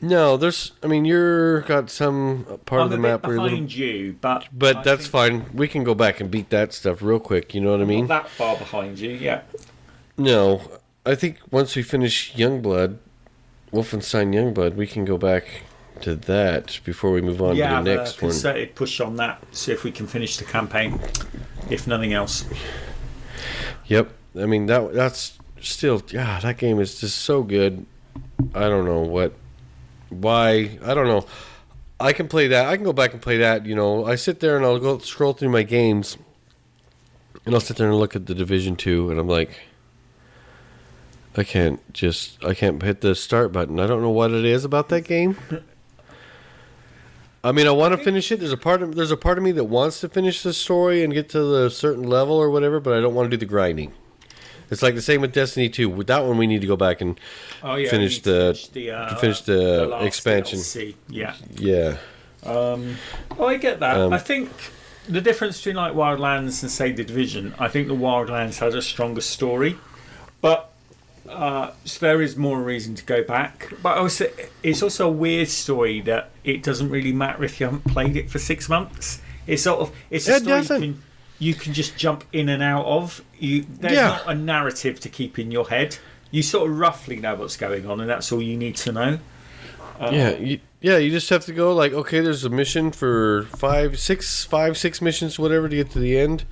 [0.00, 0.72] No, there's.
[0.82, 3.70] I mean, you're got some part I'm of the map bit where you're a behind
[3.72, 5.46] little, you, but but I that's fine.
[5.54, 7.54] We can go back and beat that stuff real quick.
[7.54, 8.06] You know what I mean?
[8.06, 9.42] Not that far behind you, yeah.
[10.18, 10.60] No,
[11.06, 12.98] I think once we finish Youngblood,
[13.72, 15.62] Wolfenstein Youngblood, we can go back
[16.02, 18.30] to that before we move on yeah, to the next uh, one.
[18.30, 19.42] concerted push on that.
[19.52, 21.00] See if we can finish the campaign,
[21.70, 22.44] if nothing else.
[23.86, 24.10] Yep.
[24.36, 27.86] I mean that that's still yeah, that game is just so good.
[28.54, 29.34] I don't know what
[30.10, 31.26] why I don't know.
[32.00, 32.66] I can play that.
[32.66, 34.04] I can go back and play that, you know.
[34.04, 36.18] I sit there and I'll go scroll through my games
[37.46, 39.60] and I'll sit there and look at the Division 2 and I'm like
[41.36, 43.80] I can't just I can't hit the start button.
[43.80, 45.36] I don't know what it is about that game.
[47.44, 48.40] I mean, I want to finish it.
[48.40, 51.04] There's a part of there's a part of me that wants to finish the story
[51.04, 53.44] and get to the certain level or whatever, but I don't want to do the
[53.46, 53.92] grinding.
[54.70, 55.90] It's like the same with Destiny 2.
[55.90, 57.20] With that one, we need to go back and
[57.62, 60.58] Oh yeah, Finish we need to the- finish the, uh, finish the last expansion.
[60.58, 60.94] DLC.
[61.10, 61.34] Yeah.
[61.56, 61.96] yeah,
[62.44, 62.96] Um,
[63.38, 63.98] oh, I get that.
[64.00, 64.50] Um, I think
[65.06, 68.80] the difference between like Wildlands and say the Division, I think the Wildlands has a
[68.80, 69.76] stronger story,
[70.40, 70.72] but
[71.28, 73.72] uh, so there is more reason to go back.
[73.82, 74.26] But also,
[74.62, 78.30] it's also a weird story that it doesn't really matter if you haven't played it
[78.30, 79.20] for six months.
[79.46, 80.82] It's sort of it's a It story doesn't.
[80.82, 81.02] you can,
[81.38, 83.22] you can just jump in and out of.
[83.38, 84.08] You there's Yeah.
[84.08, 85.98] not a narrative to keep in your head.
[86.30, 89.18] You sort of roughly know what's going on, and that's all you need to know.
[90.00, 90.96] yeah, you, yeah.
[90.98, 95.00] You just have to go like, okay, there's a mission for five, six, five, six
[95.00, 96.44] missions, whatever, to get to the end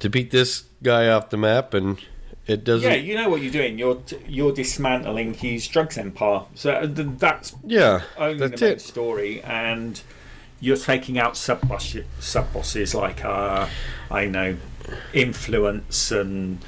[0.00, 1.98] to beat this guy off the map, and
[2.46, 2.90] it doesn't.
[2.90, 3.78] Yeah, you know what you're doing.
[3.78, 6.42] You're you're dismantling his drugs empire.
[6.54, 8.80] So uh, that's yeah, only that's the main it.
[8.80, 10.00] story, and
[10.60, 13.68] you're taking out sub bosses, sub bosses like uh,
[14.10, 14.56] I know,
[15.12, 16.58] influence and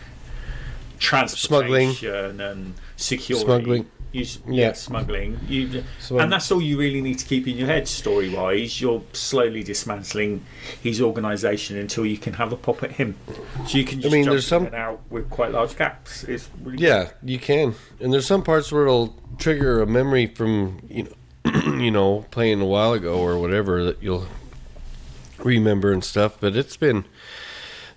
[0.99, 3.45] transportation and security.
[3.45, 3.91] Smuggling.
[4.17, 5.39] You, yeah, smuggling.
[5.47, 8.81] You, Smug- and that's all you really need to keep in your head, story wise.
[8.81, 10.45] You're slowly dismantling
[10.83, 13.17] his organisation until you can have a pop at him.
[13.67, 16.25] So you can just mean, there's some- out with quite large gaps.
[16.25, 17.75] It's really Yeah, you can.
[18.01, 22.61] And there's some parts where it'll trigger a memory from you know, you know, playing
[22.63, 24.27] a while ago or whatever that you'll
[25.39, 26.39] remember and stuff.
[26.41, 27.05] But it's been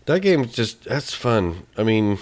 [0.06, 1.66] that game's just that's fun.
[1.78, 2.20] I mean,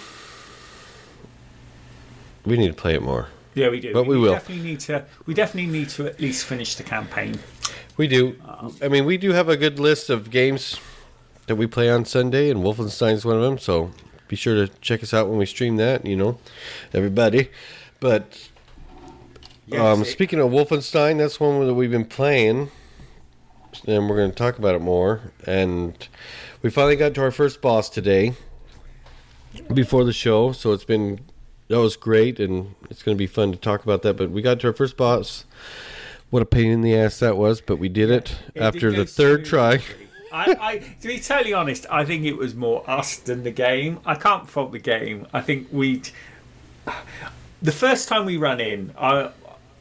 [2.46, 3.28] we need to play it more.
[3.58, 3.92] Yeah, we do.
[3.92, 4.32] But we will.
[4.32, 5.04] definitely need to.
[5.26, 7.38] We definitely need to at least finish the campaign.
[7.96, 8.36] We do.
[8.80, 10.78] I mean, we do have a good list of games
[11.48, 13.58] that we play on Sunday, and Wolfenstein's one of them.
[13.58, 13.90] So
[14.28, 16.06] be sure to check us out when we stream that.
[16.06, 16.38] You know,
[16.94, 17.50] everybody.
[17.98, 18.48] But
[19.72, 22.70] um, it- speaking of Wolfenstein, that's one that we've been playing,
[23.86, 25.32] and we're going to talk about it more.
[25.46, 26.06] And
[26.62, 28.34] we finally got to our first boss today
[29.74, 31.20] before the show, so it's been
[31.68, 34.16] that was great, and it's going to be fun to talk about that.
[34.16, 35.44] But we got to our first boss.
[36.30, 38.98] What a pain in the ass that was, but we did it, it after did
[38.98, 39.80] the third try.
[40.30, 44.00] I, I, to be totally honest, I think it was more us than the game.
[44.04, 45.26] I can't fault the game.
[45.32, 46.02] I think we,
[47.62, 49.30] the first time we run in, I,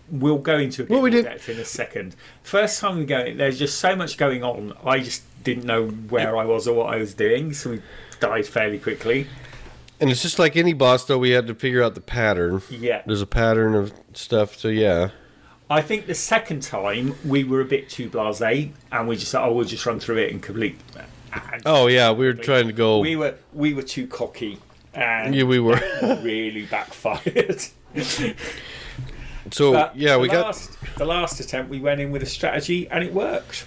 [0.09, 2.15] we'll go into a bit Well, we more did- depth in a second.
[2.43, 4.71] First time we go in, there's just so much going on.
[4.85, 7.81] I just didn't know where I was or what I was doing, so we
[8.21, 9.27] died fairly quickly.
[9.99, 11.17] And it's just like any boss, though.
[11.17, 12.61] We had to figure out the pattern.
[12.69, 13.01] Yeah.
[13.05, 15.09] There's a pattern of stuff, so yeah.
[15.69, 19.49] I think the second time we were a bit too blasé, and we just thought,
[19.49, 20.79] oh, we'll just run through it and complete.
[21.33, 22.99] and Oh yeah, we were trying to go.
[22.99, 24.59] we were we were too cocky,
[24.93, 25.81] and yeah, we were.
[26.21, 27.61] really backfired.
[29.51, 31.69] so But yeah, the we got last, the last attempt.
[31.69, 33.65] We went in with a strategy, and it worked.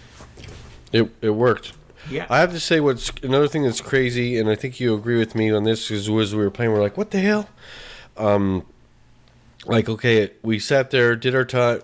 [0.93, 1.11] it.
[1.21, 1.73] It worked.
[2.09, 5.19] Yeah, I have to say, what's another thing that's crazy, and I think you agree
[5.19, 7.49] with me on this, is was we were playing, we're like, what the hell?
[8.17, 8.65] Um,
[9.67, 11.83] like okay, we sat there, did our time,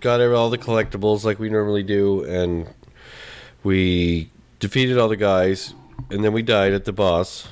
[0.00, 2.68] got all the collectibles like we normally do, and
[3.62, 4.30] we
[4.60, 5.74] defeated all the guys,
[6.10, 7.48] and then we died at the boss.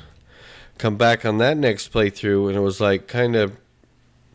[0.79, 3.57] Come back on that next playthrough, and it was like kind of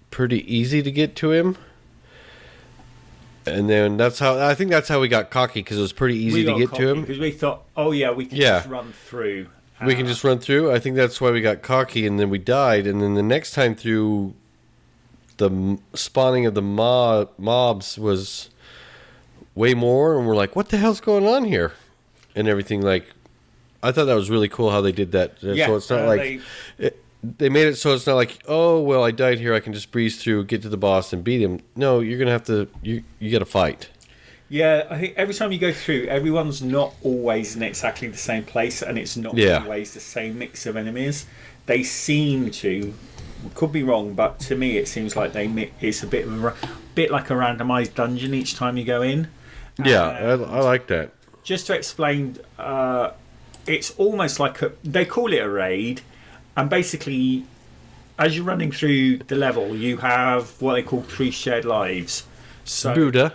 [0.09, 1.57] pretty easy to get to him.
[3.46, 6.16] And then that's how I think that's how we got cocky because it was pretty
[6.18, 7.02] easy to get to him.
[7.02, 8.60] because we thought, oh yeah, we can Yeah.
[8.60, 9.48] just run through.
[9.84, 10.72] We can Uh, just run through.
[10.72, 12.86] I think that's why we got cocky, and then we died.
[12.86, 14.36] And then the next time through,
[15.38, 18.50] the spawning of the mob mobs was
[19.56, 21.74] way more, and we're like, "What the hell's going on here?"
[22.36, 22.82] And everything.
[22.84, 23.08] Like,
[23.82, 25.34] I thought that was really cool how they did that.
[25.42, 26.39] Yeah, so it's not uh, like they-
[26.78, 29.54] it, they made it so it's not like, "Oh well, I died here.
[29.54, 32.32] I can just breeze through, get to the boss, and beat him." No, you're gonna
[32.32, 32.68] have to.
[32.82, 33.90] You you got to fight.
[34.50, 38.44] Yeah, I think every time you go through, everyone's not always in exactly the same
[38.44, 39.64] place, and it's not Yeah.
[39.64, 41.26] always the same mix of enemies.
[41.68, 42.94] They seem to
[43.56, 46.54] Could be wrong, but to me it seems like they it's a bit of a
[46.94, 49.30] bit like a randomized dungeon each time you go in.
[49.84, 51.10] Yeah, I, I like that.
[51.44, 53.12] just to explain, uh,
[53.66, 56.02] it's almost like a they call it a raid,
[56.58, 57.45] and basically,
[58.20, 62.24] as you're running through the level, you have what they call three shared lives.
[62.66, 63.34] So Buddha.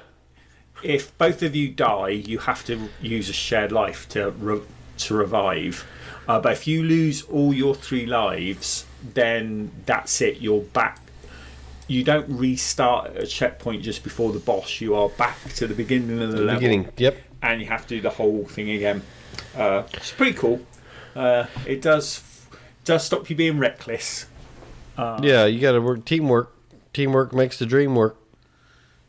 [0.83, 4.61] if both of you die, you have to use a shared life to re-
[4.99, 5.85] to revive.
[6.29, 10.41] Uh, but if you lose all your three lives, then that's it.
[10.41, 11.01] You're back.
[11.89, 14.81] You don't restart at a checkpoint just before the boss.
[14.81, 16.89] You are back to the beginning of the, The level, beginning.
[16.97, 17.17] Yep.
[17.43, 19.03] and you have to do the whole thing again.
[19.57, 20.61] Uh, it's pretty cool.
[21.15, 22.17] Uh, it does
[22.87, 24.27] does stop you being reckless.
[24.99, 26.53] yeah, you got to work teamwork.
[26.95, 28.17] Teamwork makes the dream work.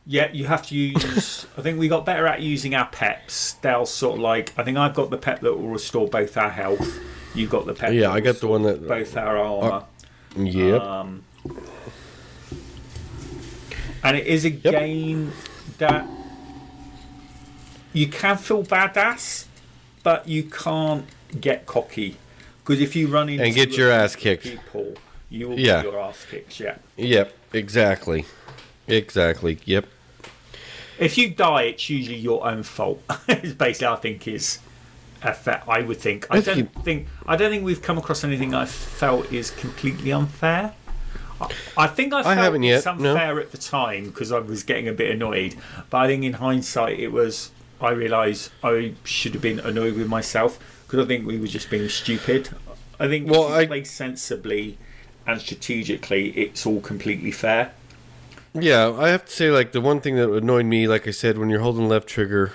[0.06, 1.46] Yeah, you have to use.
[1.58, 3.54] I think we got better at using our peps.
[3.54, 4.54] They'll sort of like.
[4.58, 7.00] I think I've got the pep that will restore both our health.
[7.34, 7.94] You've got the pep.
[7.94, 9.86] Yeah, that I got the one that- both our armor.
[10.36, 10.82] Yep.
[10.82, 11.24] Um,
[14.04, 15.34] and it is a game
[15.78, 16.08] that
[17.94, 19.46] you can feel badass,
[20.04, 21.06] but you can't
[21.42, 22.18] get cocky
[22.68, 24.44] because if you run into And get your ass kicked.
[24.44, 24.94] people,
[25.30, 25.84] you will Yeah.
[25.84, 26.60] get your ass kicked.
[26.60, 26.76] Yeah.
[26.98, 27.34] Yep.
[27.54, 28.26] Exactly.
[28.88, 29.60] Exactly.
[29.64, 29.86] Yep.
[31.00, 33.02] If you die, it's usually your own fault.
[33.30, 34.60] it's basically, I think, is
[35.24, 36.28] a fa- I would think.
[36.30, 37.08] I, I don't think think.
[37.26, 40.74] I don't think we've come across anything I felt is completely unfair.
[41.40, 43.12] I, I think I felt haven't yet, it's no.
[43.12, 45.56] unfair at the time because I was getting a bit annoyed.
[45.90, 47.52] But I think in hindsight, it was.
[47.80, 51.70] I realised I should have been annoyed with myself because I think we were just
[51.70, 52.50] being stupid.
[53.00, 54.78] I think Well, if you I- play sensibly
[55.28, 57.74] and strategically, it's all completely fair.
[58.54, 61.38] Yeah, I have to say, like the one thing that annoyed me, like I said,
[61.38, 62.54] when you're holding left trigger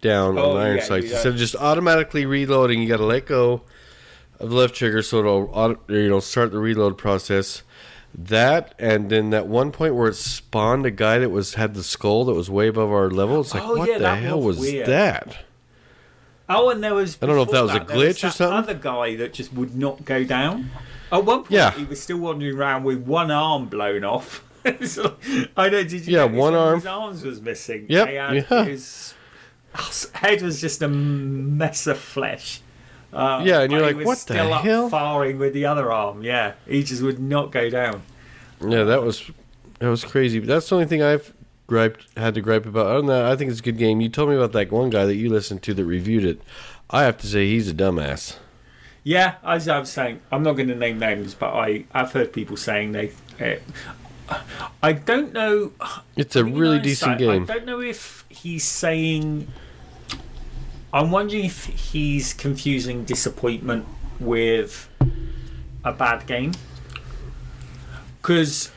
[0.00, 3.26] down Oh, on iron yeah, sights, instead of just automatically reloading, you got to let
[3.26, 3.62] go
[4.40, 7.62] of the left trigger so it'll auto, you know start the reload process.
[8.14, 11.82] That and then that one point where it spawned a guy that was had the
[11.84, 13.40] skull that was way above our level.
[13.42, 15.36] It's like, Oh, what yeah, the hell was was that?
[16.48, 17.18] Oh, and there was.
[17.20, 18.56] I don't know if that was a there was glitch or something.
[18.56, 20.70] Other guy that just would not go down.
[21.10, 21.70] At one point, Yeah.
[21.72, 24.42] he was still wandering around with one arm blown off.
[24.84, 25.14] So,
[25.56, 25.84] I know.
[25.84, 26.16] Did you?
[26.16, 26.74] Yeah, one arm.
[26.80, 27.86] His arms was missing.
[27.88, 28.64] Yep, yeah.
[28.64, 29.14] His
[30.12, 32.60] head was just a mess of flesh.
[33.12, 36.24] Uh, Yeah, and you're like, "What the up hell?" Firing with the other arm.
[36.24, 38.02] Yeah, he just would not go down.
[38.60, 39.30] Yeah, that was
[39.78, 40.40] that was crazy.
[40.40, 41.32] But that's the only thing I've
[41.66, 42.96] griped had to gripe about.
[42.96, 44.00] Than that, I think it's a good game.
[44.00, 46.40] You told me about that one guy that you listened to that reviewed it.
[46.90, 48.36] I have to say he's a dumbass.
[49.02, 52.32] Yeah, as I was saying, I'm not going to name names, but I I've heard
[52.32, 53.12] people saying they.
[53.40, 54.34] Uh,
[54.82, 55.72] I don't know.
[56.16, 57.42] It's a really decent hindsight, game.
[57.48, 59.48] I don't know if he's saying.
[60.92, 63.86] I'm wondering if he's confusing disappointment
[64.18, 64.88] with
[65.84, 66.54] a bad game.
[68.20, 68.72] Because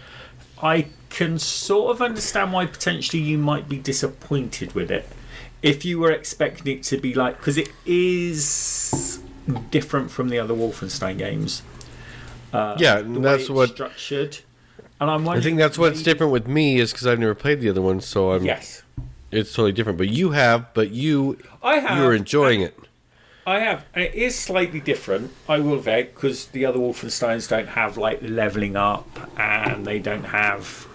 [0.62, 5.08] I can sort of understand why potentially you might be disappointed with it.
[5.62, 7.38] If you were expecting it to be like.
[7.38, 9.20] Because it is
[9.72, 11.64] different from the other Wolfenstein games.
[12.54, 14.38] Uh, Yeah, that's what- structured.
[15.02, 17.70] And I'm I think that's what's different with me is because I've never played the
[17.70, 18.84] other one, so I'm Yes.
[19.32, 19.98] it's totally different.
[19.98, 21.98] But you have, but you I have.
[21.98, 22.78] you're enjoying it.
[23.48, 23.86] I have.
[23.96, 28.20] and It is slightly different, I will admit, because the other Wolfensteins don't have like
[28.22, 29.08] leveling up
[29.40, 30.86] and they don't have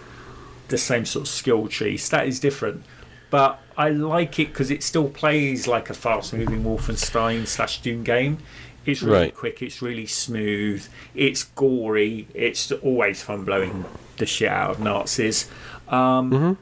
[0.74, 1.96] the same sort of skill tree.
[1.96, 2.84] So that is different.
[3.30, 8.02] But I like it because it still plays like a fast moving Wolfenstein slash Doom
[8.04, 8.38] game.
[8.86, 9.34] It's really Right.
[9.34, 13.84] quick, it's really smooth, it's gory, it's always fun blowing
[14.18, 15.48] the shit out of Nazis.
[15.88, 16.58] Um,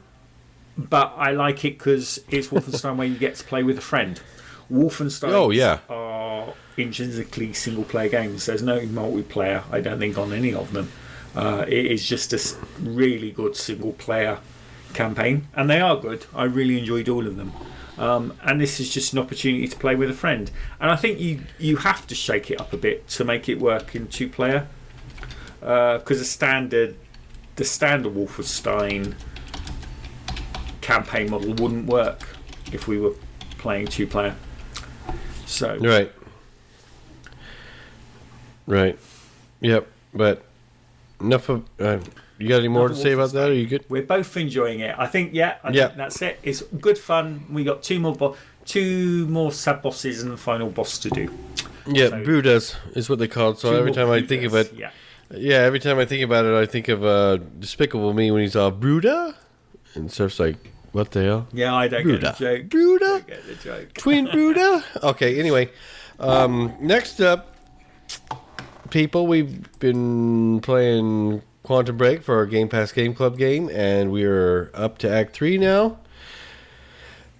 [0.77, 4.19] But I like it because it's Wolfenstein where you get to play with a friend.
[4.71, 5.79] Wolfenstein Oh, yeah.
[5.89, 8.45] are intrinsically single player games.
[8.47, 10.89] There's no multiplayer, I don't think, on any of them.
[11.35, 14.39] Uh, it is just a really good single player
[14.93, 16.25] campaign, and they are good.
[16.33, 17.51] I really enjoyed all of them.
[17.97, 20.49] Um, and this is just an opportunity to play with a friend.
[20.79, 23.59] And I think you you have to shake it up a bit to make it
[23.59, 24.67] work in two player.
[25.59, 26.97] Because the standard
[27.55, 29.13] the standard Wolfenstein
[30.81, 32.27] campaign model wouldn't work
[32.71, 33.13] if we were
[33.57, 34.35] playing two player.
[35.45, 36.11] So Right.
[38.65, 38.97] Right.
[39.61, 39.87] Yep.
[40.13, 40.43] But
[41.23, 41.63] enough of.
[41.79, 41.99] Uh,
[42.39, 43.49] you got any more to say about that?
[43.49, 43.85] Are you good?
[43.89, 44.95] we're both enjoying it.
[44.97, 45.85] I think yeah, I Yeah.
[45.87, 46.39] think that's it.
[46.43, 47.45] It's good fun.
[47.51, 51.29] We got two more bo- two more sub bosses and the final boss to do.
[51.87, 53.59] Yeah, So- Brudas is what they call it.
[53.59, 54.89] So every time I think of it, yeah.
[55.31, 58.55] yeah, every time I think about it, I think of uh, Despicable Me when he's
[58.55, 59.35] all Bruda,
[59.95, 60.57] and Surf's like,
[60.91, 62.69] "What the hell, Yeah, I don't Bruda, get the joke.
[62.69, 63.93] Bruda, get the joke.
[63.93, 65.69] Twin Bruda." Okay, anyway,
[66.19, 67.52] um, next up,
[68.93, 69.25] people.
[69.25, 74.69] We've been playing Quantum Break for our Game Pass Game Club game, and we are
[74.73, 75.97] up to Act 3 now.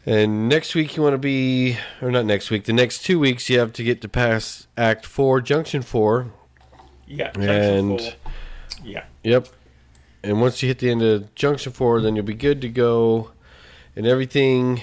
[0.06, 3.49] And next week, you want to be, or not next week, the next two weeks,
[3.49, 6.34] you have to get to pass Act 4, Junction 4.
[7.08, 7.32] Yeah.
[7.36, 8.32] And- Junction four.
[8.84, 9.06] Yeah.
[9.24, 9.47] Yep.
[10.24, 13.32] And once you hit the end of Junction 4, then you'll be good to go.
[13.95, 14.82] And everything,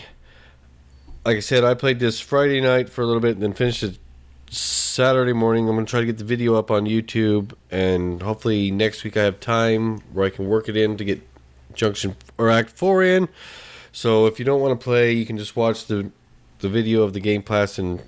[1.25, 3.83] like I said, I played this Friday night for a little bit and then finished
[3.83, 3.99] it
[4.51, 5.69] Saturday morning.
[5.69, 7.53] I'm going to try to get the video up on YouTube.
[7.71, 11.23] And hopefully next week I have time where I can work it in to get
[11.73, 13.29] Junction or Act 4 in.
[13.93, 16.11] So if you don't want to play, you can just watch the,
[16.59, 18.03] the video of the game class and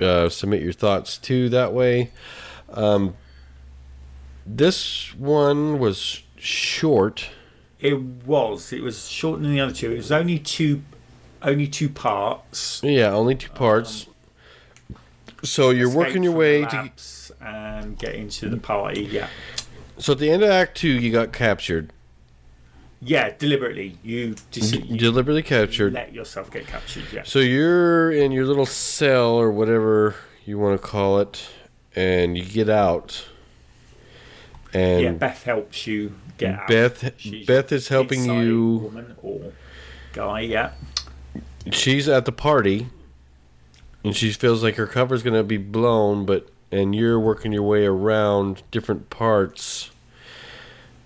[0.00, 2.12] uh, submit your thoughts too that way.
[2.70, 3.16] Um,
[4.46, 7.30] this one was short.
[7.80, 8.72] It was.
[8.72, 9.90] It was shorter than the other two.
[9.90, 10.82] It was only two,
[11.42, 12.80] only two parts.
[12.84, 14.06] Yeah, only two parts.
[15.46, 16.90] So you're working your way to.
[17.40, 19.02] and get into the party.
[19.04, 19.28] Yeah.
[19.98, 21.92] So at the end of Act Two, you got captured,
[23.00, 23.32] Yeah.
[23.38, 25.92] Deliberately, you you deliberately captured.
[25.94, 27.04] let yourself get captured.
[27.12, 27.22] Yeah.
[27.24, 31.48] So you're in your little cell or whatever you want to call it,
[31.94, 33.26] and you get out.
[34.74, 35.10] And yeah.
[35.12, 36.68] Beth helps you get out.
[36.68, 38.76] Beth She's Beth is helping you.
[38.78, 39.52] Woman or
[40.12, 40.40] guy.
[40.40, 40.72] Yeah.
[41.70, 42.88] she's at the party
[44.06, 47.62] and she feels like her cover's going to be blown but and you're working your
[47.62, 49.90] way around different parts.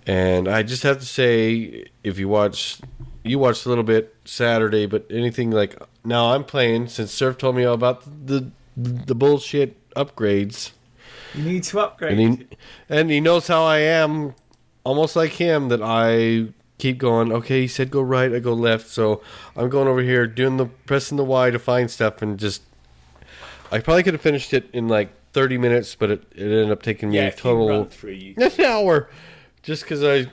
[0.06, 2.80] And i just have to say if you watch
[3.22, 7.54] you watched a little bit saturday but anything like now i'm playing since surf told
[7.54, 10.72] me all about the the bullshit upgrades.
[11.34, 12.18] You need to upgrade.
[12.18, 12.46] and he
[12.88, 14.34] and he knows how i am
[14.84, 16.48] almost like him that i
[16.78, 18.88] keep going okay he said go right i go left.
[18.88, 19.22] So
[19.54, 22.62] i'm going over here doing the pressing the y to find stuff and just
[23.70, 26.82] i probably could have finished it in like 30 minutes but it, it ended up
[26.82, 27.26] taking me yeah.
[27.26, 29.08] a total through, you an hour
[29.62, 30.30] just because i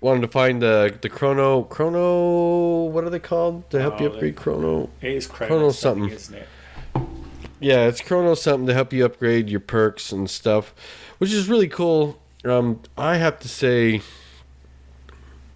[0.00, 4.12] wanted to find the the chrono chrono what are they called to help you Oh,
[4.14, 6.16] upgrade chrono It is Chrono, Chrono something, something.
[6.16, 6.48] isn't it?
[7.60, 10.74] yeah, it's Chrono something to help you upgrade your perks and stuff,
[11.18, 12.18] which is really cool.
[12.44, 14.02] Um, I have to say,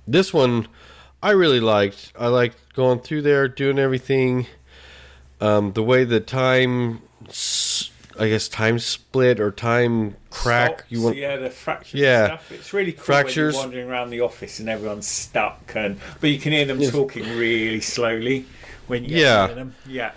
[0.07, 0.69] this one
[1.21, 2.13] I really liked.
[2.17, 4.47] I liked going through there, doing everything.
[5.41, 7.03] Um, the way the time,
[8.19, 10.79] I guess, time split or time crack.
[10.81, 12.01] Stops, You want, yeah, the fractures.
[12.01, 12.27] Yeah.
[12.27, 12.53] stuff.
[12.53, 13.55] It's really cool Fractures.
[13.55, 16.81] when you're wandering around the office and everyone's stuck, and but you can hear them
[16.81, 16.93] Yes.
[16.93, 18.47] talking really slowly
[18.87, 19.47] when you get Yeah.
[19.49, 19.75] them.
[19.87, 20.13] Yeah,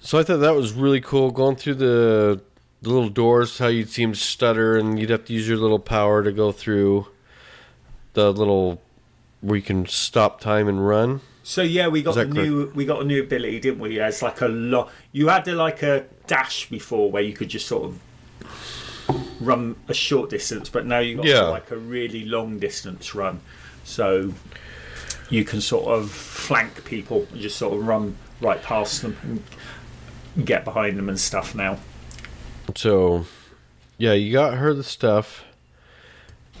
[0.00, 2.40] So I thought that was really cool going through the
[2.82, 3.56] the little doors.
[3.58, 6.52] How you'd see them stutter, and you'd have to use your little power to go
[6.52, 7.06] through
[8.12, 8.82] the little
[9.40, 11.20] where you can stop time and run.
[11.46, 12.32] So yeah, we got a correct?
[12.32, 13.96] new we got a new ability, didn't we?
[13.98, 14.90] Yeah, it's like a lot.
[15.12, 18.00] You had a, like a dash before where you could just sort of
[19.40, 21.42] run a short distance, but now you got Yeah.
[21.42, 23.40] like a really long distance run.
[23.84, 24.32] So
[25.28, 30.46] you can sort of flank people and just sort of run right past them and
[30.46, 31.54] get behind them and stuff.
[31.54, 31.78] Now,
[32.74, 33.26] So,
[33.98, 35.44] yeah, you got her the stuff,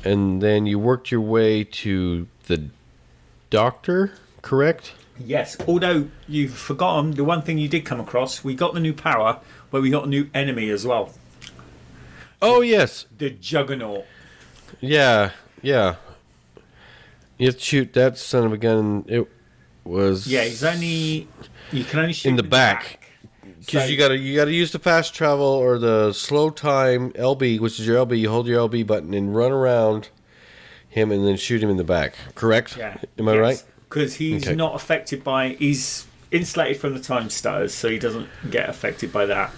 [0.04, 2.68] and then you worked your way to the
[3.48, 4.12] doctor.
[4.44, 4.92] Correct?
[5.18, 5.56] yes.
[5.66, 9.40] Although you've forgotten the one thing you did come across, we got the new power,
[9.70, 11.14] but we got a new enemy as well.
[12.42, 14.04] Oh yes, The Juggernaut.
[14.80, 15.30] yeah,
[15.62, 15.96] yeah.
[17.38, 19.04] You have to shoot that son of a gun.
[19.08, 19.26] It
[19.82, 21.26] was Yeah, he's only
[21.72, 23.08] you can only shoot In the back.
[23.60, 27.58] because So- you gotta you gotta use the fast travel or the slow time LB,
[27.60, 28.18] which is your LB.
[28.20, 30.10] You hold your LB button and run around
[30.88, 32.14] him, and then shoot him in the back.
[32.34, 32.76] Correct?
[32.76, 32.98] Yeah.
[33.18, 33.64] Am I right?
[33.94, 34.56] Because he's Okay.
[34.56, 39.24] not affected by he's insulated from the time stutters, so he doesn't get affected by
[39.26, 39.52] that.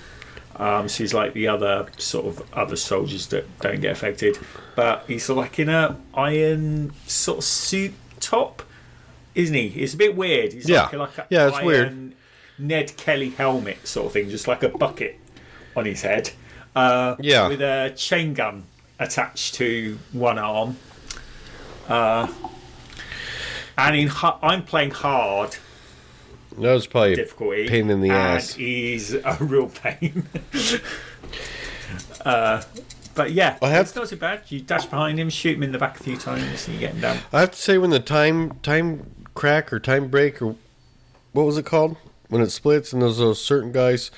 [0.56, 4.38] Um, so he's like the other sort of other soldiers that don't get affected,
[4.74, 8.62] but he's like in a iron sort of suit top,
[9.34, 9.68] isn't he?
[9.68, 10.52] It's a bit weird.
[10.52, 10.82] He's Yeah.
[10.82, 12.12] like, like a Yeah, it's iron weird.
[12.58, 15.18] Ned Kelly helmet sort of thing, just like a bucket
[15.74, 16.30] on his head.
[16.74, 17.48] Uh, Yeah.
[17.48, 18.64] with a chain gun
[18.98, 20.76] attached to one arm.
[21.88, 22.26] Uh,
[23.78, 24.10] and in
[24.42, 25.56] I'm playing hard
[26.58, 27.68] That was probably a difficulty.
[27.68, 28.54] pain in the ass.
[28.54, 30.26] He's a real pain.
[32.24, 32.62] uh,
[33.14, 34.42] but yeah, I have- it's not too bad.
[34.48, 36.94] You dash behind him, shoot him in the back a few times, and you get
[36.94, 37.18] him down.
[37.32, 40.56] I have to say, when the time time crack or time break or
[41.32, 41.96] what was it called
[42.28, 44.10] when it splits, and there's those certain guys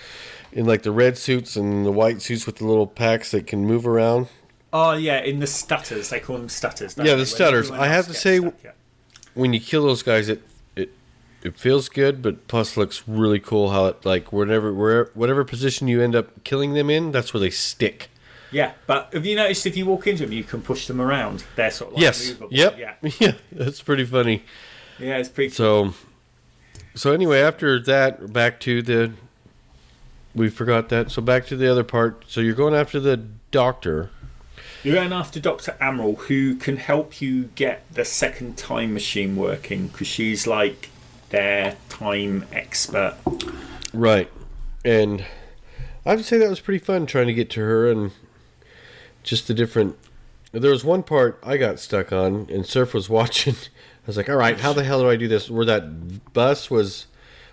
[0.52, 3.66] in like the red suits and the white suits with the little packs that can
[3.66, 4.28] move around.
[4.72, 6.96] Oh yeah, in the stutters, they call them stutters.
[6.96, 7.70] Yeah, the stutters.
[7.70, 8.70] I have to say- stuck, yeah.
[9.38, 10.42] When you kill those guys, it
[10.74, 10.90] it
[11.42, 13.70] it feels good, but plus looks really cool.
[13.70, 17.40] How it like whenever where whatever position you end up killing them in, that's where
[17.40, 18.10] they stick.
[18.50, 21.44] Yeah, but have you noticed if you walk into them, you can push them around?
[21.54, 22.28] They're sort of like yes.
[22.28, 22.48] movable.
[22.50, 22.78] Yep.
[22.78, 22.94] Yeah.
[23.20, 23.32] Yeah.
[23.52, 24.42] That's pretty funny.
[24.98, 25.50] Yeah, it's pretty.
[25.50, 25.94] So,
[26.94, 29.12] so anyway, after that, back to the.
[30.34, 31.10] We forgot that.
[31.10, 32.24] So back to the other part.
[32.28, 33.16] So you're going after the
[33.50, 34.10] doctor.
[34.84, 35.76] You're going after Dr.
[35.80, 40.90] Amaral, who can help you get the second time machine working because she's like
[41.30, 43.16] their time expert.
[43.92, 44.30] Right.
[44.84, 45.24] And
[46.06, 48.12] I would say that was pretty fun trying to get to her and
[49.22, 49.96] just the different.
[50.52, 53.54] There was one part I got stuck on, and Surf was watching.
[54.04, 55.50] I was like, all right, how the hell do I do this?
[55.50, 57.06] Where that bus was.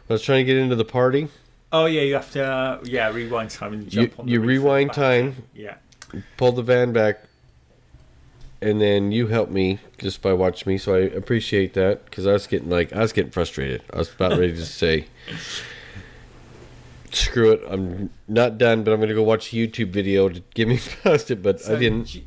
[0.09, 1.27] I was trying to get into the party.
[1.73, 4.25] Oh yeah, you have to uh, yeah rewind time and You, jump on.
[4.27, 5.75] the you rewind time, Yeah.
[6.37, 7.23] Pull the van back,
[8.61, 10.77] and then you helped me just by watching me.
[10.77, 13.83] So I appreciate that because I was getting like I was getting frustrated.
[13.93, 15.05] I was about ready to say,
[17.11, 20.41] "Screw it, I'm not done." But I'm going to go watch a YouTube video to
[20.53, 21.41] get me past it.
[21.41, 22.15] But I didn't.
[22.15, 22.23] you-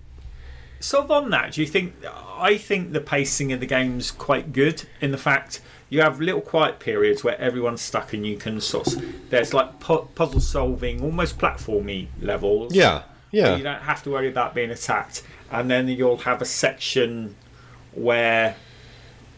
[0.80, 1.94] sort of on that, do you think?
[2.38, 5.60] I think the pacing of the game's quite good in the fact
[5.90, 9.30] you have little quiet periods where everyone's stuck and you can sort of.
[9.30, 12.74] There's like pu- puzzle solving, almost platformy levels.
[12.74, 13.02] Yeah,
[13.56, 17.36] You don't have to worry about being attacked, and then you'll have a section
[17.92, 18.56] where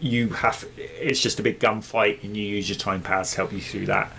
[0.01, 0.64] you have.
[0.76, 3.86] It's just a big gunfight, and you use your time powers to help you through
[3.86, 4.12] that.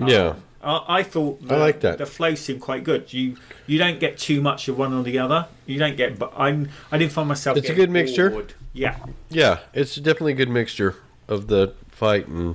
[0.00, 0.34] Um, yeah.
[0.62, 1.98] I, I thought the, I like that.
[1.98, 3.12] the flow seemed quite good.
[3.12, 5.46] You you don't get too much of one or the other.
[5.66, 7.56] You don't get, but I'm I didn't find myself.
[7.56, 8.46] It's a good mixture.
[8.72, 8.96] Yeah,
[9.30, 10.96] Yeah, it's definitely a good mixture
[11.26, 12.54] of the fight and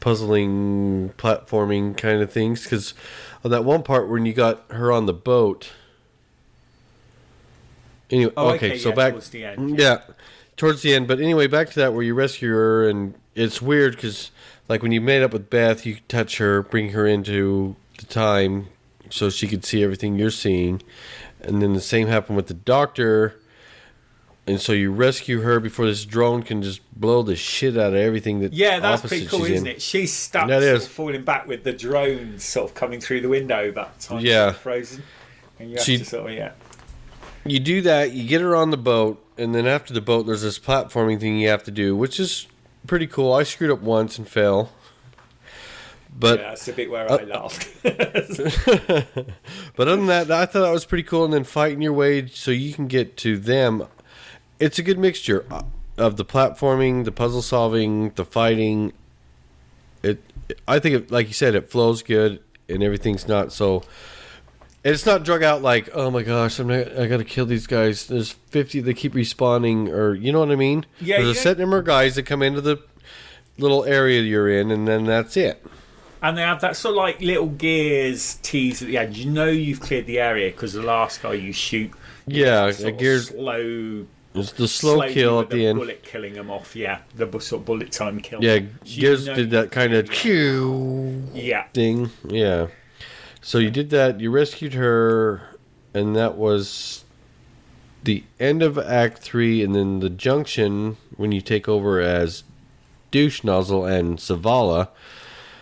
[0.00, 2.64] puzzling, platforming kind of things.
[2.64, 2.94] Because
[3.48, 5.70] that one part when you got her on the boat.
[8.10, 9.98] Anyway, Oh, okay, okay, so yeah, back towards the end, yeah.
[10.56, 11.06] towards the end.
[11.08, 14.30] But anyway, back to that where you rescue her, and it's weird because
[14.68, 18.68] like when you made up with Beth, you touch her, bring her into the time,
[19.10, 20.82] so she could see everything you're seeing,
[21.42, 23.37] and then the same happened with the doctor.
[24.48, 27.96] And so you rescue her before this drone can just blow the shit out of
[27.96, 29.74] everything that yeah, that's pretty cool, isn't in.
[29.76, 29.82] it?
[29.82, 33.70] She's stuck, That of falling back with the drone sort of coming through the window.
[33.70, 34.52] That time, Yeah.
[34.52, 35.02] frozen,
[35.60, 36.52] and you have She- to sort of yeah.
[37.44, 40.42] You do that, you get her on the boat, and then after the boat, there's
[40.42, 42.46] this platforming thing you have to do, which is
[42.86, 43.32] pretty cool.
[43.32, 44.72] I screwed up once and fell,
[46.18, 47.68] but yeah, that's a bit where uh, I laughed.
[49.76, 51.24] But other than that, I thought that was pretty cool.
[51.24, 53.86] And then fighting your way so you can get to them.
[54.60, 55.62] It's a good mixture uh,
[55.96, 58.92] of the platforming, the puzzle solving, the fighting.
[60.02, 60.22] It,
[60.66, 63.82] I think, it, like you said, it flows good, and everything's not so.
[64.84, 67.66] It's not drug out like, oh my gosh, I'm not, I got to kill these
[67.66, 68.06] guys.
[68.06, 70.86] There's 50 that keep respawning, or you know what I mean?
[71.00, 72.78] Yeah, There's a set number of guys that come into the
[73.58, 75.64] little area you're in, and then that's it.
[76.22, 79.16] And they have that sort of like little gears tease at the end.
[79.16, 81.92] You know you've cleared the area because the last guy you shoot,
[82.26, 85.78] Yeah, a of gear, slow, it's the slow kill at the end.
[85.78, 86.76] bullet killing them off.
[86.76, 88.42] Yeah, the bu- sort of bullet time kill.
[88.42, 92.10] Yeah, So you Gears know did that kind of cue Yeah, thing.
[92.28, 92.68] Yeah.
[93.40, 94.20] So you did that.
[94.20, 95.42] You rescued her,
[95.94, 97.04] and that was
[98.04, 99.62] the end of Act Three.
[99.62, 102.44] And then the junction when you take over as
[103.10, 104.88] douche nozzle and Zavala.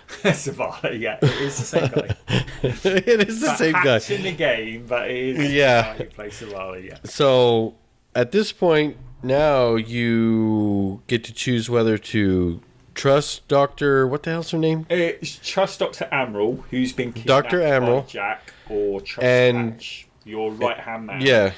[0.08, 2.16] Zavala, Yeah, it is the same guy.
[2.62, 4.00] it is the But same guy.
[4.14, 5.82] In the game, but it is Yeah.
[5.82, 6.84] guy who plays Zavala.
[6.84, 6.98] Yeah.
[7.04, 7.74] So
[8.16, 12.60] at this point now you get to choose whether to
[12.94, 14.06] trust Doctor.
[14.06, 14.80] What the hell's her name?
[14.90, 17.60] Uh, it's trust Doctor Amaral, who's been Dr.
[17.60, 18.06] Amaral.
[18.08, 21.20] Jack, or trust And- Hatch, your right hand man.
[21.20, 21.52] Yeah.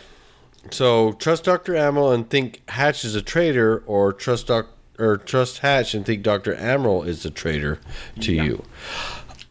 [0.70, 4.66] So trust Doctor Amaral and think Hatch is a traitor, or trust Doc
[4.98, 7.78] or trust Hatch and think Doctor Amaral is a traitor
[8.20, 8.42] to Yeah.
[8.42, 8.64] you.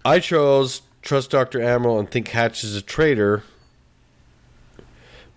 [0.03, 3.43] I chose trust Doctor Amaral and think Hatch is a traitor,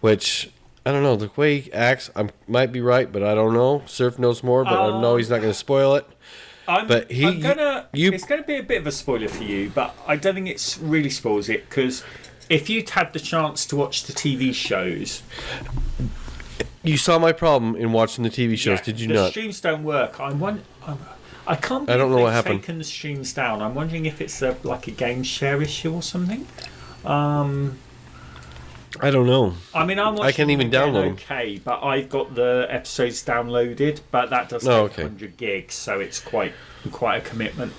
[0.01, 0.51] which
[0.87, 2.11] I don't know the way he acts.
[2.16, 3.83] I might be right, but I don't know.
[3.87, 6.07] Surf knows more, but I know he's not going to spoil it.
[6.66, 7.87] I'm, But he- I'm gonna.
[7.93, 10.49] you- It's gonna be a bit of a spoiler for you, but I don't think
[10.49, 12.05] it's really spoils it because
[12.49, 15.22] if you'd had the chance to watch the TV shows,
[16.83, 19.31] You saw my problem in watching the TV shows, yeah, did you the not?
[19.31, 20.18] streams don't work.
[20.20, 20.62] I'm one.
[20.87, 20.99] I'm,
[21.47, 21.91] I can't.
[21.91, 22.61] I don't know what happened.
[22.61, 23.61] Taken the streams down.
[23.61, 26.47] I'm wondering if it's a like a game share issue or something.
[27.05, 27.78] Um,
[28.99, 29.55] I don't know.
[29.72, 31.12] I mean, I'm I can't even download.
[31.12, 35.03] Okay, but I've got the episodes downloaded, but that does Oh, okay.
[35.05, 36.53] 100 gigs, so it's quite
[36.91, 37.72] quite a commitment.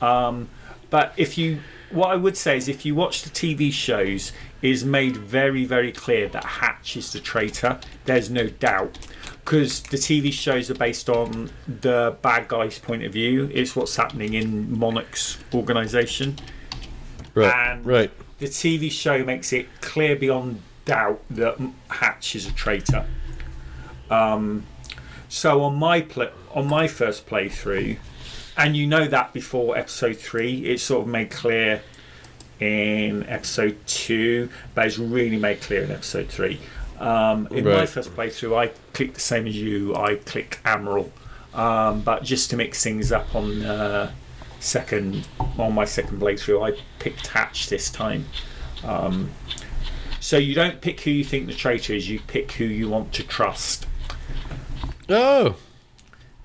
[0.00, 0.48] Um,
[0.90, 1.60] but if you,
[1.90, 5.90] what I would say is, if you watch the TV shows, is made very very
[5.90, 7.80] clear that Hatch is the traitor.
[8.04, 8.98] There's no doubt.
[9.44, 13.50] Because the TV shows are based on the bad guy's point of view.
[13.52, 16.36] It's what's happening in Monarch's organisation.
[17.34, 18.10] Right, And right.
[18.42, 23.06] The TV show makes it clear beyond doubt that Hatch is a traitor.
[24.10, 24.66] Um,
[25.28, 27.98] so on my pl- on my first playthrough,
[28.56, 31.82] and you know that before episode three, it's sort of made clear
[32.58, 36.60] in episode two, but it's really made clear in episode three.
[36.98, 39.94] Um, in my first playthrough, I clicked the same as you.
[39.94, 41.12] I clicked Admiral,
[41.54, 44.12] um, but just to mix things up on uh,
[44.62, 45.26] second
[45.58, 48.26] on my second playthrough, I picked Hatch this time.
[48.84, 49.30] Um,
[50.20, 53.12] so you don't pick who you think the traitor is; you pick who you want
[53.14, 53.86] to trust.
[55.08, 55.56] Oh,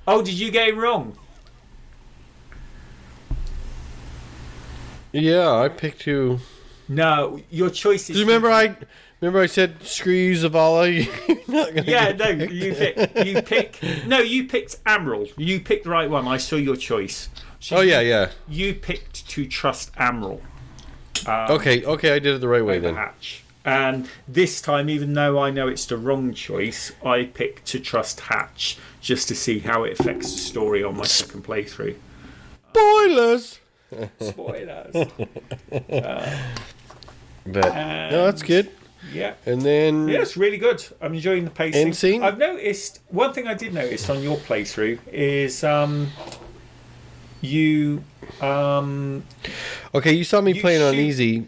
[0.10, 1.18] Oh, did you get it wrong?
[5.12, 6.40] yeah, I picked you.
[6.88, 8.16] No, your choice is.
[8.16, 8.76] Do you remember I
[9.20, 11.06] remember I said screw you Zavala?
[11.28, 13.26] You're not gonna Yeah, no, you pick.
[13.26, 13.80] You pick.
[14.06, 15.28] No, you picked Admiral.
[15.38, 16.28] You picked the right one.
[16.28, 17.30] I saw your choice.
[17.60, 18.30] So Oh yeah, yeah.
[18.48, 20.42] You picked to trust Admiral.
[21.26, 22.96] Um, Okay, okay, I did it the right way then.
[22.96, 23.44] Hatch.
[23.66, 28.22] And this time, even though I know it's the wrong choice, I picked to trust
[28.22, 31.96] Hatch just to see how it affects the story on my second playthrough.
[32.72, 33.60] Spoilers.
[34.22, 34.96] Spoilers.
[37.50, 38.70] But no, that's good.
[39.14, 39.34] yeah.
[39.46, 40.86] And then Yeah, it's really good.
[41.02, 41.82] I'm enjoying the pacing.
[41.88, 42.24] End scene?
[42.24, 46.12] I've noticed one thing I did notice on your playthrough is um,
[47.42, 48.04] you
[48.42, 49.24] um,
[49.94, 51.48] okay, you saw me You playing on easy.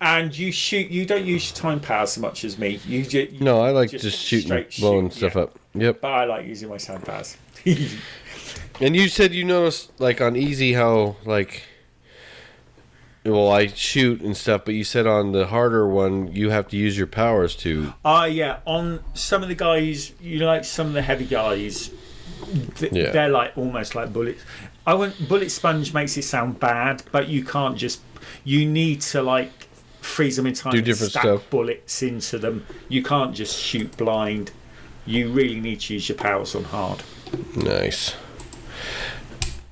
[0.00, 0.90] and you shoot.
[0.90, 2.80] You don't use your time power as much as me.
[2.86, 5.42] You, ju- you No, I like just just, shooting, straight blowing shoot, stuff yeah.
[5.42, 5.58] up.
[5.74, 6.00] Yep.
[6.00, 7.36] But I like using my time powers.
[8.80, 11.64] And you said you noticed like on easy how like
[13.26, 16.78] well I shoot and stuff, but you said on the harder one you have to
[16.78, 17.92] use your powers to.
[18.06, 18.60] Ah, yeah.
[18.64, 21.90] On some of the guys, you like some of the heavy guys,
[22.76, 23.10] th- Yeah.
[23.10, 24.42] they're like almost like bullets.
[24.86, 28.00] I want bullet sponge makes it sound bad, but you can't just.
[28.44, 29.50] You need to like
[30.00, 30.72] freeze them in time.
[30.72, 31.50] Do and different stack stuff.
[31.50, 32.66] bullets into them.
[32.88, 34.50] You can't just shoot blind.
[35.06, 37.02] You really need to use your powers on hard.
[37.56, 38.14] Nice.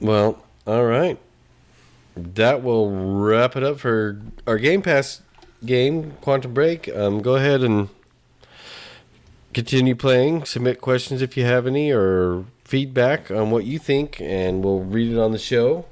[0.00, 1.18] Well, all right.
[2.16, 5.22] That will wrap it up for our Game Pass
[5.64, 6.88] game, Quantum Break.
[6.94, 7.88] Um, go ahead and
[9.54, 10.44] continue playing.
[10.44, 15.10] Submit questions if you have any or feedback on what you think, and we'll read
[15.12, 15.86] it on the show.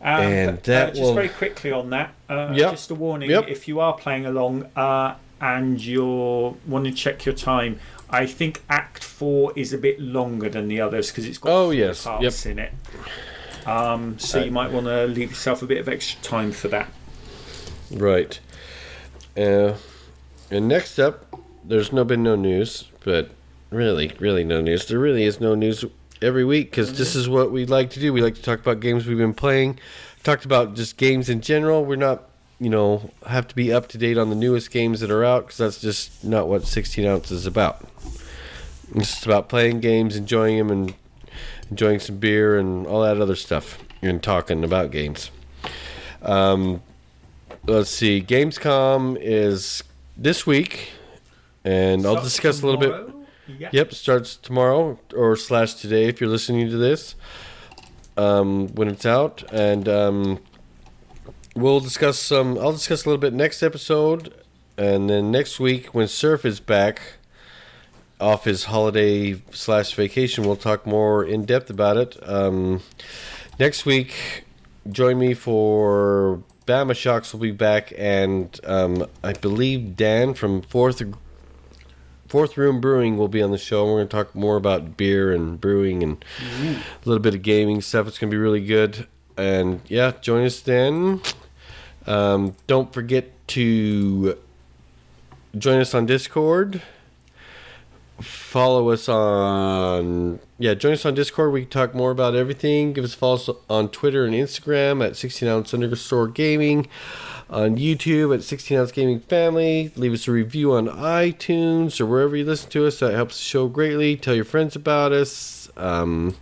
[0.00, 2.70] Um, And that uh, just will- very quickly on that, uh, Yep.
[2.72, 3.48] just a warning: Yep.
[3.48, 7.78] if you are playing along uh, and you're want to check your time,
[8.10, 11.70] I think Act Four is a bit longer than the others because it's got Oh,
[11.70, 12.04] yes.
[12.04, 12.72] parts in it.
[13.66, 16.88] Um, so you might want to leave yourself a bit of extra time for that.
[17.92, 18.38] Right.
[19.36, 19.74] Uh,
[20.50, 21.26] and next up,
[21.64, 23.30] there's no been no news, but
[23.70, 24.86] really, really no news.
[24.86, 25.84] There really is no news
[26.22, 28.12] every week because this is what we like to do.
[28.12, 29.78] We like to talk about games we've been playing.
[30.22, 31.84] Talked about just games in general.
[31.84, 32.24] We're not,
[32.58, 35.46] you know, have to be up to date on the newest games that are out
[35.46, 37.86] because that's just not what 16 ounce is about.
[38.94, 40.94] It's just about playing games, enjoying them, and
[41.70, 45.30] enjoying some beer and all that other stuff, and talking about games.
[46.22, 46.82] Um,
[47.66, 48.22] let's see.
[48.22, 49.84] Gamescom is
[50.16, 50.90] this week,
[51.64, 53.17] and I'll discuss a little bit.
[53.72, 57.14] Yep, starts tomorrow or slash today if you're listening to this
[58.16, 60.38] um, when it's out, and um,
[61.54, 62.58] we'll discuss some.
[62.58, 64.34] I'll discuss a little bit next episode,
[64.76, 67.00] and then next week when Surf is back
[68.20, 72.16] off his holiday slash vacation, we'll talk more in depth about it.
[72.28, 72.82] Um,
[73.58, 74.44] next week,
[74.90, 81.00] join me for Bama Shocks will be back, and um, I believe Dan from Fourth
[82.28, 83.86] Fourth Room Brewing will be on the show.
[83.86, 87.80] We're going to talk more about beer and brewing and a little bit of gaming
[87.80, 88.06] stuff.
[88.06, 89.06] It's going to be really good.
[89.36, 91.22] And yeah, join us then.
[92.06, 94.36] Um, don't forget to
[95.56, 96.82] join us on Discord.
[98.20, 101.52] Follow us on yeah, join us on Discord.
[101.52, 102.92] We can talk more about everything.
[102.92, 106.88] Give us follows on Twitter and Instagram at 16 ounce underscore gaming.
[107.50, 109.90] On YouTube at 16 ounce gaming family.
[109.96, 112.98] Leave us a review on iTunes or wherever you listen to us.
[112.98, 114.16] That helps the show greatly.
[114.16, 115.70] Tell your friends about us.
[115.78, 116.36] Um,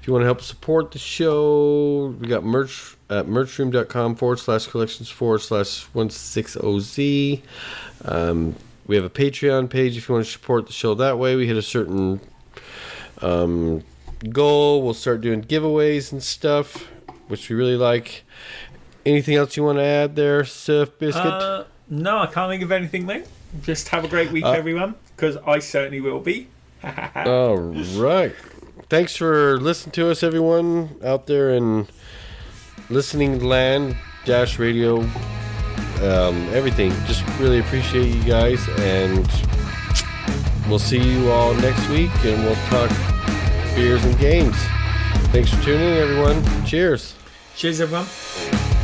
[0.00, 4.66] if you want to help support the show, we got merch at merchroom.com forward slash
[4.66, 7.42] collections forward slash 160Z.
[8.04, 11.36] Um, we have a Patreon page if you want to support the show that way.
[11.36, 12.20] We hit a certain
[13.20, 13.82] um,
[14.30, 14.82] goal.
[14.82, 16.88] We'll start doing giveaways and stuff,
[17.28, 18.24] which we really like.
[19.06, 21.24] Anything else you want to add there, Surf Biscuit?
[21.24, 23.26] Uh, no, I can't think of anything, mate.
[23.62, 26.48] Just have a great week, Uh, everyone, because I certainly will be.
[27.14, 28.34] All right.
[28.90, 31.86] Thanks for listening to us, everyone out there in
[32.90, 35.08] listening land dash radio
[36.02, 36.90] um, everything.
[37.06, 39.26] Just really appreciate you guys, and
[40.68, 42.90] we'll see you all next week, and we'll talk
[43.74, 44.56] beers and games.
[45.32, 46.64] Thanks for tuning in, everyone.
[46.66, 47.14] Cheers.
[47.54, 48.75] Cheers, everyone.